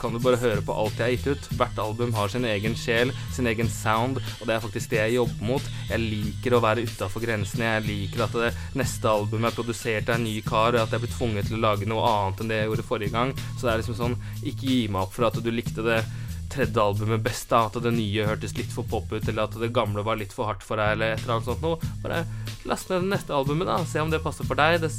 kan 0.00 0.14
du 0.14 0.20
bare 0.22 0.40
høre 0.40 0.62
på 0.64 0.74
alt 0.74 0.98
jeg 0.98 1.04
har 1.04 1.14
gitt 1.14 1.28
ut. 1.30 1.48
Hvert 1.60 1.80
album 1.82 2.14
har 2.16 2.32
sin 2.32 2.46
egen 2.48 2.76
sjel, 2.78 3.12
sin 3.36 3.48
egen 3.50 3.68
sound, 3.72 4.20
og 4.38 4.48
det 4.48 4.56
er 4.56 4.64
faktisk 4.64 4.92
det 4.92 5.02
jeg 5.02 5.18
jobber 5.18 5.50
mot. 5.52 5.68
Jeg 5.90 6.04
liker 6.04 6.56
å 6.56 6.62
være 6.64 6.86
utafor 6.88 7.24
grensene. 7.24 7.74
Jeg 7.76 7.86
liker 7.88 8.24
at 8.26 8.38
det 8.40 8.54
neste 8.78 9.10
albumet 9.10 9.50
er 9.50 9.58
produsert 9.58 10.08
av 10.08 10.18
en 10.18 10.26
ny 10.26 10.38
kar, 10.46 10.74
og 10.74 10.82
at 10.84 10.96
jeg 10.96 11.04
blir 11.04 11.14
tvunget 11.14 11.50
til 11.50 11.60
å 11.60 11.64
lage 11.66 11.88
noe 11.90 12.08
annet 12.08 12.42
enn 12.42 12.50
det 12.52 12.62
jeg 12.62 12.72
gjorde 12.72 12.88
forrige 12.88 13.16
gang. 13.16 13.36
Så 13.52 13.66
det 13.66 13.74
er 13.74 13.84
liksom 13.84 14.00
sånn, 14.00 14.18
ikke 14.40 14.72
gi 14.72 14.82
meg 14.88 15.06
opp 15.06 15.14
for 15.16 15.28
at 15.28 15.40
du 15.40 15.52
likte 15.54 15.86
det 15.86 16.02
tredje 16.50 16.82
albumet 16.82 17.22
best, 17.22 17.46
da, 17.50 17.66
at 17.68 17.78
det 17.82 17.92
nye 17.94 18.26
hørtes 18.26 18.56
litt 18.58 18.72
for 18.74 18.88
pop 18.90 19.12
ut, 19.12 19.22
eller 19.22 19.44
at 19.44 19.54
det 19.60 19.70
gamle 19.74 20.02
var 20.06 20.18
litt 20.18 20.34
for 20.34 20.50
hardt 20.50 20.64
for 20.66 20.80
deg, 20.80 20.96
eller 20.96 21.14
et 21.14 21.22
eller 21.22 21.36
annet 21.36 21.50
sånt 21.50 21.62
noe. 21.62 21.92
Bare 22.02 22.24
last 22.68 22.90
ned 22.90 23.04
det 23.04 23.12
neste 23.14 23.36
albumet, 23.36 23.70
da. 23.70 23.78
Se 23.86 24.02
om 24.02 24.10
det 24.10 24.22
passer 24.24 24.48
for 24.48 24.58
deg. 24.58 24.80
Det 24.82 24.90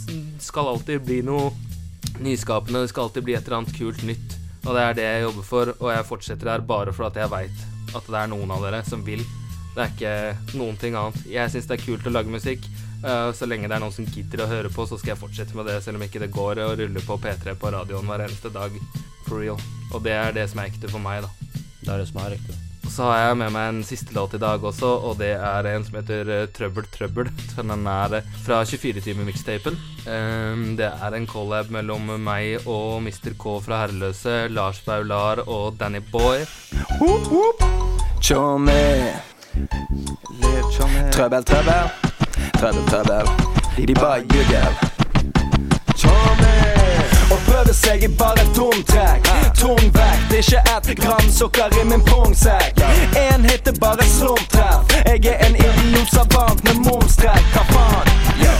skal 0.43 0.71
alltid 0.71 1.03
bli 1.07 1.19
noe 1.27 1.51
nyskapende. 2.23 2.85
Det 2.85 2.93
skal 2.93 3.09
alltid 3.09 3.27
bli 3.27 3.35
et 3.35 3.43
eller 3.43 3.61
annet 3.61 3.75
kult 3.77 4.05
nytt. 4.07 4.40
Og 4.61 4.75
det 4.77 4.81
er 4.85 4.97
det 4.97 5.05
jeg 5.07 5.23
jobber 5.25 5.45
for, 5.47 5.73
og 5.79 5.91
jeg 5.91 6.07
fortsetter 6.07 6.51
her 6.51 6.65
bare 6.65 6.93
for 6.93 7.07
at 7.09 7.17
jeg 7.17 7.31
veit 7.31 7.63
at 7.97 8.07
det 8.07 8.19
er 8.21 8.29
noen 8.31 8.51
av 8.53 8.63
dere 8.63 8.83
som 8.87 9.03
vil. 9.05 9.23
Det 9.75 9.83
er 9.83 9.91
ikke 9.91 10.57
noen 10.59 10.77
ting 10.79 10.95
annet. 10.99 11.17
Jeg 11.31 11.51
syns 11.51 11.67
det 11.69 11.77
er 11.79 11.85
kult 11.85 12.07
å 12.07 12.13
lage 12.13 12.31
musikk. 12.31 12.67
eh, 13.01 13.31
så 13.33 13.47
lenge 13.49 13.67
det 13.67 13.75
er 13.75 13.81
noen 13.81 13.95
som 13.95 14.05
gidder 14.05 14.43
å 14.43 14.49
høre 14.51 14.69
på, 14.69 14.85
så 14.85 14.99
skal 14.99 15.15
jeg 15.15 15.21
fortsette 15.23 15.57
med 15.57 15.65
det, 15.65 15.79
selv 15.83 15.97
om 15.97 16.05
ikke 16.05 16.21
det 16.21 16.31
går 16.31 16.61
å 16.61 16.73
rulle 16.77 17.01
på 17.07 17.17
P3 17.17 17.55
på 17.57 17.71
radioen 17.73 18.05
hver 18.05 18.27
eneste 18.27 18.53
dag. 18.53 18.75
For 19.25 19.41
real. 19.41 19.57
Og 19.93 20.03
det 20.05 20.13
er 20.13 20.35
det 20.35 20.49
som 20.51 20.61
er 20.61 20.69
ekte 20.69 20.91
for 20.91 21.01
meg, 21.01 21.25
da. 21.25 21.31
Det 21.81 21.89
er 21.89 22.03
det 22.03 22.11
som 22.11 22.21
er 22.21 22.35
riktig. 22.35 22.60
Og 22.85 22.89
så 22.89 23.05
har 23.07 23.19
jeg 23.21 23.37
med 23.41 23.53
meg 23.53 23.67
en 23.69 23.81
siste 23.85 24.13
låt 24.15 24.33
i 24.35 24.41
dag 24.41 24.63
også, 24.65 24.89
og 25.07 25.19
det 25.21 25.31
er 25.37 25.67
en 25.69 25.85
som 25.85 25.97
heter 25.99 26.31
eh, 26.33 26.47
Trøbbel 26.55 26.87
Trøbbel. 26.91 27.29
Den 27.55 27.87
er 27.87 28.17
eh, 28.19 28.29
fra 28.45 28.61
24-timer-mixtapen. 28.67 29.77
Um, 30.01 30.63
det 30.79 30.89
er 30.89 31.17
en 31.17 31.27
collab 31.29 31.69
mellom 31.73 32.09
meg 32.25 32.65
og 32.65 33.03
Mr. 33.05 33.35
K 33.37 33.57
fra 33.61 33.83
Herreløse, 33.83 34.47
Lars 34.49 34.81
Baular 34.85 35.43
og 35.47 35.77
Danny 35.79 36.01
Boy. 36.11 36.41
Tjommi. 38.21 38.81
Trøbbel, 41.11 41.43
trøbbel. 41.43 41.93
Trøbbel, 42.57 42.83
trøbbel. 42.89 43.31
De 43.77 43.93
bare 43.93 44.25
ljuger. 44.25 45.00
Å 47.61 47.73
seg 47.77 48.01
i 48.03 48.07
bare 48.17 48.41
et 48.41 48.55
dumt 48.57 48.87
trekk. 48.89 49.27
Tung 49.59 49.91
vekt, 49.93 50.33
ikke 50.33 50.61
ett 50.73 50.87
gram 50.97 51.27
sukker 51.29 51.75
i 51.77 51.83
min 51.85 52.01
pungsekk. 52.07 52.81
En 53.21 53.45
hit 53.45 53.69
er 53.69 53.77
bare 53.79 54.07
slumptreff. 54.17 54.95
Jeg 55.05 55.21
er 55.29 55.45
en 55.45 55.55
idiot 55.55 56.09
savant 56.09 56.63
med 56.65 56.81
momstrekk. 56.87 57.53
Hva 57.53 57.63
faen? 57.69 58.11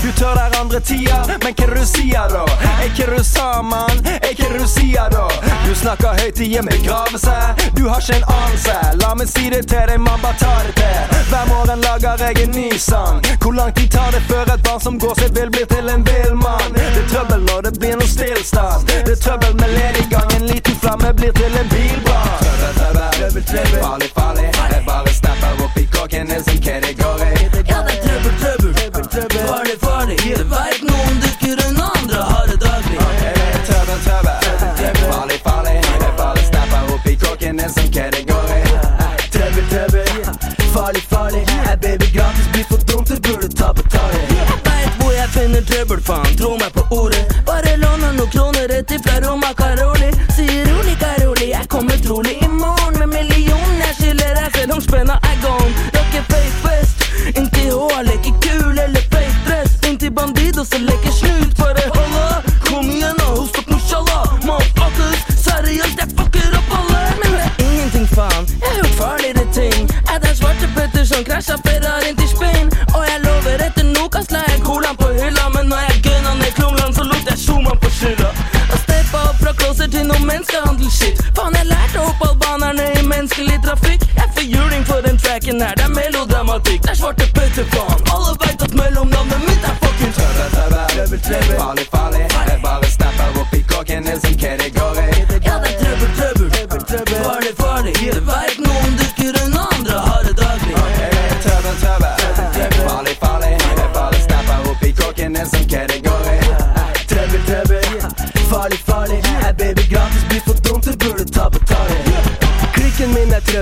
Du 0.01 0.11
tør 0.17 0.33
der 0.37 0.59
andre 0.59 0.79
tida, 0.79 1.17
men 1.43 1.53
hva 1.57 1.67
du 1.73 1.81
sier 1.85 2.29
da? 2.29 2.45
Er 2.69 2.87
ikke 2.87 3.09
du 3.09 3.23
sa, 3.25 3.61
mann? 3.65 4.01
Er 4.05 4.31
ikke 4.31 4.49
du 4.53 4.63
sier 4.69 5.09
da? 5.13 5.27
Du 5.65 5.73
snakker 5.77 6.17
høyt 6.21 6.41
i 6.41 6.49
en 6.61 6.69
begravelse. 6.69 7.35
Du 7.77 7.83
har 7.89 8.01
ikke 8.01 8.21
en 8.21 8.27
anelse. 8.37 8.77
La 9.01 9.13
meg 9.17 9.29
si 9.29 9.49
det 9.53 9.65
til 9.69 9.85
deg, 9.91 10.01
mann, 10.01 10.21
bare 10.23 10.37
tar 10.41 10.69
det 10.69 10.77
til. 10.79 11.17
Hver 11.29 11.49
morgen 11.51 11.85
lager 11.85 12.25
jeg 12.25 12.45
en 12.47 12.55
ny 12.57 12.69
sang. 12.77 13.21
Hvor 13.41 13.57
lang 13.57 13.73
tid 13.77 13.91
tar 13.93 14.13
det 14.13 14.23
før 14.29 14.53
et 14.55 14.65
barn 14.65 14.81
som 14.81 14.97
går 15.01 15.17
seg 15.21 15.37
vill, 15.37 15.53
blir 15.53 15.69
til 15.69 15.93
en 15.93 16.05
vill 16.09 16.37
mann? 16.41 16.80
Det 17.01 17.07
er 17.07 17.13
trøbbel 17.13 17.41
når 17.49 17.61
det 17.65 17.79
blir 17.79 17.95
noe 17.97 18.07
stillstand. 18.07 18.83
Det 18.87 19.13
er 19.13 19.15
trøbbel 19.25 19.53
med 19.61 19.69
lediggang. 19.77 20.27
En 20.37 20.43
liten 20.45 20.75
flamme 20.81 21.09
blir 21.17 21.31
til 21.33 21.53
en 21.61 21.69
bilbrann. 21.73 22.27
Trøbbel, 22.41 22.73
trøbbel, 22.77 23.07
trøbbel, 23.17 23.43
trøbbel. 23.51 23.79
Farlig, 23.85 24.09
farlig. 24.17 24.45
Jeg 24.73 24.83
bare 24.89 25.13
snapper 25.19 25.63
opp 25.65 25.77
i 25.81 25.85
kåken 25.95 26.29
din 26.31 26.43
som 26.47 26.59
hva 26.65 26.75
det 26.83 26.93
går 27.01 27.23
i. 27.25 27.31
Ja, 27.71 27.79
det 27.87 27.95
er 27.95 28.01
trøbbel, 28.05 28.33
trøbbel. 28.41 28.71
trøbbel 29.13 29.41
Farlig, 29.49 29.77
farlig. 29.85 30.17
Du 30.41 30.45
veit 30.53 30.83
noen 30.89 31.17
dukker 31.23 31.63
enn 31.65 31.81
andre 31.87 32.19
har 32.29 32.45
det 32.51 32.59
daglig. 32.65 32.99
Jeg 33.23 33.33
er 33.47 33.65
trøbbel, 33.69 33.99
trøbbel. 34.05 34.37
Farlig, 35.13 35.39
farlig. 35.47 35.75
Jeg 36.03 36.13
bare 36.21 36.45
snapper 36.51 36.93
opp 36.97 37.09
i 37.13 37.15
kåken 37.25 37.63
din 37.63 37.73
som 37.77 37.89
hva 37.97 38.05
det 38.17 38.23
går 38.29 38.53
i. 38.59 38.61
Trøbbel, 39.37 39.65
trøbbel. 39.73 40.13
Farlig, 40.77 41.03
farlig. 41.15 41.43
Er 41.65 41.81
baby 41.81 42.13
gratis, 42.13 42.47
blir 42.53 42.69
for 42.69 42.85
dumt, 42.93 43.09
du 43.09 43.17
burde 43.25 43.49
ta 43.57 43.73
betaling. 43.81 44.29
Jeg 44.37 44.61
veit 44.69 45.01
hvor 45.01 45.11
jeg 45.17 45.29
finner 45.39 45.67
trøbbel, 45.73 46.05
faen. 46.11 46.31
Tro 46.37 46.53
meg 46.61 46.71
på 46.77 46.80
rett 48.91 49.05
ifra 49.05 49.21
Roma 49.21 49.53
Karoli. 49.53 50.11
Sier 50.35 50.65
rolig, 50.65 50.97
Karoli. 50.99 51.51
Jeg 51.51 51.67
kommer 51.67 51.97
trolig 51.97 52.37
i 52.41 52.47
morgen 52.47 52.99
med 52.99 53.07
millionen. 53.07 53.77
Jeg 53.79 53.95
skylder 53.99 54.35
deg 54.35 54.55
selv 54.55 54.71
om 54.73 54.81
spenna 54.81 55.13
er 55.13 55.37
gone. 55.43 55.71
Rocker 55.95 56.23
fake 56.31 56.57
fest 56.63 56.97
Inntil 57.37 57.71
hår, 57.71 58.03
leker 58.03 58.35
kul 58.41 58.77
eller 58.85 59.03
fake 59.13 59.37
dress. 59.47 59.71
Inntil 59.89 60.11
bandido 60.11 60.65
så 60.65 60.77
leker 60.77 61.00
menneskehandel-shit. 80.91 81.35
Faen, 81.35 81.55
jeg 81.55 81.65
lærte 81.65 81.99
opp 81.99 82.21
albanerne 82.29 82.85
i 82.99 83.03
menneskelig 83.07 83.59
trafikk. 83.65 84.01
Jeg 84.15 84.27
får 84.35 84.45
juling 84.55 84.85
for 84.87 84.99
den 85.07 85.17
tracken 85.17 85.61
her, 85.61 85.73
det 85.75 85.83
er 85.83 85.93
melodramatikk. 86.01 86.81
Det 86.83 86.89
er 86.89 86.95
svarte 86.95 87.25
Petter, 87.35 87.65
faen. 87.73 87.99
Alle 88.13 88.35
veit 88.43 88.61
at 88.61 88.73
mellomnavnet 88.73 89.50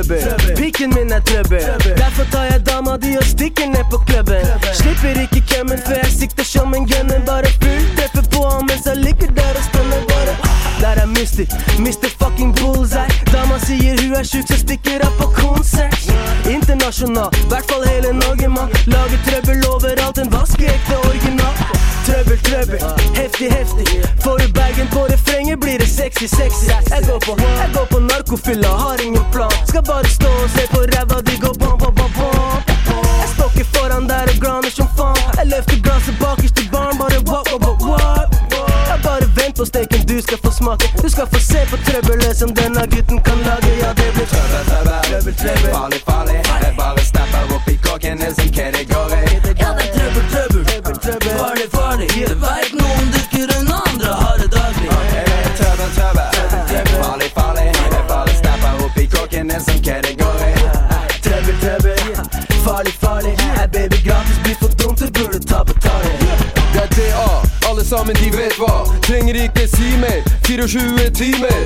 trøbbel, 0.04 0.56
pikken 0.56 0.94
min 0.96 1.12
er 1.12 1.20
trøbbel. 1.20 1.64
Derfor 1.98 2.26
tar 2.32 2.44
jeg 2.44 2.62
dama 2.68 2.98
di 2.98 3.18
og 3.18 3.24
stikker 3.24 3.68
ned 3.68 3.86
på 3.92 3.98
klubben. 4.08 4.46
Slipper 4.74 5.22
ikke 5.22 5.42
kømmen 5.52 5.80
før 5.88 6.00
jeg 6.04 6.12
sikter 6.20 6.44
som 6.44 6.74
en 6.74 6.88
gunner. 6.88 7.20
Bare 7.26 7.52
full 7.62 7.84
treffer 7.98 8.24
på 8.34 8.42
ham 8.50 8.64
mens 8.70 8.86
jeg 8.86 8.98
ligger 8.98 9.28
der 9.40 9.54
og 9.60 9.64
stunner 9.70 10.02
bare. 10.12 10.34
Der 10.82 11.02
er 11.04 11.06
Mister, 11.06 11.46
Mister 11.80 12.10
fucking 12.22 12.56
bullseye. 12.56 13.10
Dama 13.34 13.60
sier 13.66 14.00
hun 14.02 14.16
er 14.16 14.24
sjuk, 14.24 14.48
så 14.48 14.58
stikker 14.64 15.04
jeg 15.04 15.14
på 15.20 15.28
konsert. 15.42 16.00
Internasjonal, 16.56 17.30
hvertfall 17.52 17.84
hele 17.92 18.14
Norge, 18.24 18.48
mann. 18.56 18.72
Lager 18.94 19.20
trøbbel 19.28 19.68
overalt, 19.74 20.18
en 20.24 20.32
vaskeekte 20.32 20.96
original. 21.10 21.56
Trøbbel, 22.08 22.40
trøbbel, 22.48 22.80
heftig, 23.20 23.52
heftig. 23.58 23.86
Får 24.24 24.38
du 24.42 24.48
bagen 24.60 24.88
på 24.96 25.02
refrenget, 25.12 25.60
blir 25.60 25.78
det 25.84 25.90
sexy, 25.90 26.26
sexy. 26.40 26.66
Jeg 26.94 27.04
går 27.10 27.20
på, 27.28 27.36
jeg 27.62 27.70
går 27.76 27.86
på 27.92 28.00
narkofylla, 28.00 28.72
har 28.84 28.99
Skal 29.80 29.94
bare 29.96 30.10
stå 30.10 30.28
og 30.44 30.50
se 30.56 30.64
på 30.74 30.80
ræva 30.94 31.18
di 31.28 31.36
gå 31.44 31.52
bom, 31.62 31.78
bom, 31.82 31.94
bom, 31.96 32.12
bom. 32.18 32.60
Jeg 33.22 33.30
stokker 33.36 33.66
foran 33.74 34.04
Løfter 35.52 35.80
glasset 35.86 36.16
bakerst 36.20 36.56
til 36.56 36.70
barn, 36.72 36.98
bare 37.00 37.20
what, 37.30 37.48
what, 37.52 37.62
what, 37.64 37.78
what? 37.90 38.28
Jeg 38.92 39.00
bare 39.04 39.28
vent 39.38 39.56
på 39.58 39.66
steken, 39.66 40.02
du 40.10 40.22
skal 40.22 40.38
få 40.46 40.52
smake. 40.60 40.86
Du 41.04 41.10
skal 41.10 41.28
få 41.34 41.40
se 41.52 41.60
på 41.72 41.78
trøbbelet 41.86 42.38
som 42.42 42.50
denne 42.60 42.84
gutten 42.94 43.20
kan 43.28 43.38
lage. 43.48 43.72
Ja, 43.84 43.90
det 44.00 44.10
blir 44.16 44.28
Trøbbel, 44.34 44.64
trøbbel, 44.70 44.98
Trøbbel, 45.10 45.34
trøbbel. 45.42 45.72
farlig, 45.76 46.02
farlig. 46.10 46.99
Sammen 67.90 68.16
de 68.16 68.30
vet 68.38 68.56
hva. 68.62 68.74
Trenger 69.02 69.36
ikke 69.44 69.66
si 69.68 69.98
mer, 70.04 70.22
24 70.48 71.10
timer. 71.22 71.60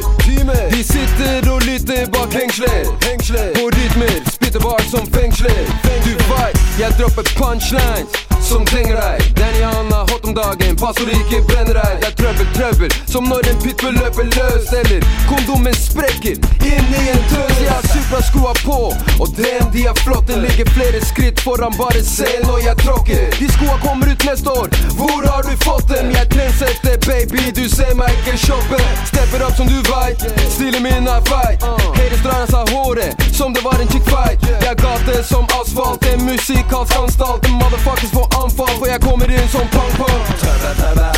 De 0.72 0.84
sitter 0.84 1.52
og 1.52 1.62
lytter 1.62 2.06
bak 2.16 2.34
Hengsler 2.34 3.52
På 3.56 3.64
rytmer, 3.76 4.16
spytter 4.34 4.60
bart 4.60 4.86
som 4.92 5.08
fengsler. 5.16 5.64
Du 6.06 6.14
veit, 6.32 6.58
jeg 6.80 6.94
dropper 7.00 7.24
punchlines 7.36 8.33
som 8.44 8.66
trenger 8.66 8.96
deg. 8.96 9.34
Danny 9.40 9.62
han 9.64 9.92
er 9.92 10.12
hot 10.12 10.26
om 10.26 10.34
dagen, 10.36 10.76
pass 10.76 10.96
så 11.00 11.06
det 11.08 11.18
ikke 11.24 11.42
brenner 11.50 11.80
deg. 11.80 11.94
Det 12.02 12.10
er 12.10 12.16
trøbbel, 12.20 12.48
trøbbel, 12.58 12.96
som 13.10 13.28
når 13.32 13.50
en 13.52 13.60
pitbull 13.64 13.96
løper 13.98 14.28
løs 14.36 14.72
Eller 14.80 15.06
kondomen 15.30 15.76
sprekker 15.78 16.36
inn 16.68 16.92
i 17.00 17.04
en 17.14 17.24
tøs. 17.32 17.56
Jeg 17.64 17.72
har 17.72 17.86
Supra-skoa 17.94 18.54
på, 18.64 18.80
og 19.22 19.36
damn 19.38 19.70
de 19.74 19.86
er 19.92 19.98
flotte 20.04 20.38
Ligger 20.44 20.70
flere 20.76 21.00
skritt 21.06 21.40
foran, 21.40 21.76
bare 21.78 22.04
se 22.04 22.28
når 22.44 22.60
jeg 22.68 22.78
tråkker. 22.84 23.24
De 23.40 23.50
skoa 23.56 23.78
kommer 23.86 24.12
ut 24.12 24.26
neste 24.28 24.50
år, 24.50 24.68
hvor 24.98 25.22
har 25.30 25.48
du 25.48 25.54
fått 25.64 25.88
dem? 25.94 26.12
Jeg 26.12 26.30
trendsetter, 26.34 26.98
baby, 27.08 27.46
du 27.56 27.64
ser 27.70 27.94
meg 28.00 28.12
ikke 28.20 28.38
shoppe. 28.46 28.80
Stepper 29.12 29.46
opp 29.48 29.56
som 29.60 29.70
du 29.70 29.80
veit, 29.88 30.26
stilen 30.56 30.84
min 30.84 31.08
er 31.08 31.24
feit. 31.30 31.64
Haters 31.98 32.24
drar 32.26 32.44
av 32.44 32.52
seg 32.52 32.74
håret, 32.76 33.28
som 33.32 33.56
det 33.56 33.64
var 33.66 33.80
en 33.80 33.92
chick 33.94 34.06
fight. 34.10 34.44
Jeg 34.50 34.74
er 34.74 34.80
gate 34.82 35.24
som 35.28 35.48
asfalt, 35.62 36.06
en 36.12 36.26
musikalsk 36.28 37.00
anstalt. 37.00 37.48
Motherfuckers 37.62 38.12
får 38.14 38.33
for 38.80 38.88
jeg 38.94 39.02
kommer 39.02 39.28
inn 39.38 39.50
som 39.56 39.68
pang-pang 39.76 40.22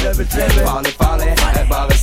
Trøbbel, 0.05 0.27
trøbbel. 0.33 0.65
Farlig, 0.67 0.93
farlig. 1.01 1.29
Jeg 1.57 1.67
bare 1.69 1.94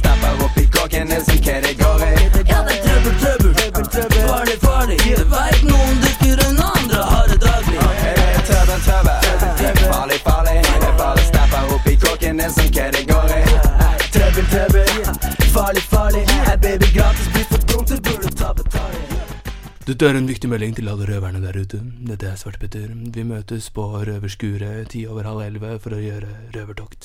Dette 20.03 20.17
er 20.17 20.19
en 20.19 20.27
viktig 20.27 20.49
melding 20.51 20.73
til 20.75 20.89
alle 20.91 21.05
røverne 21.07 21.39
der 21.39 21.55
ute. 21.63 21.79
Dette 22.09 22.27
er 22.27 22.39
Svartepetter. 22.41 22.89
Vi 23.15 23.23
møtes 23.23 23.69
på 23.71 23.85
Røverskuret 24.03 24.89
ti 24.91 25.05
over 25.07 25.29
halv 25.31 25.45
elleve 25.45 25.77
for 25.79 25.95
å 25.95 26.01
gjøre 26.03 26.27
røvertokt. 26.57 27.02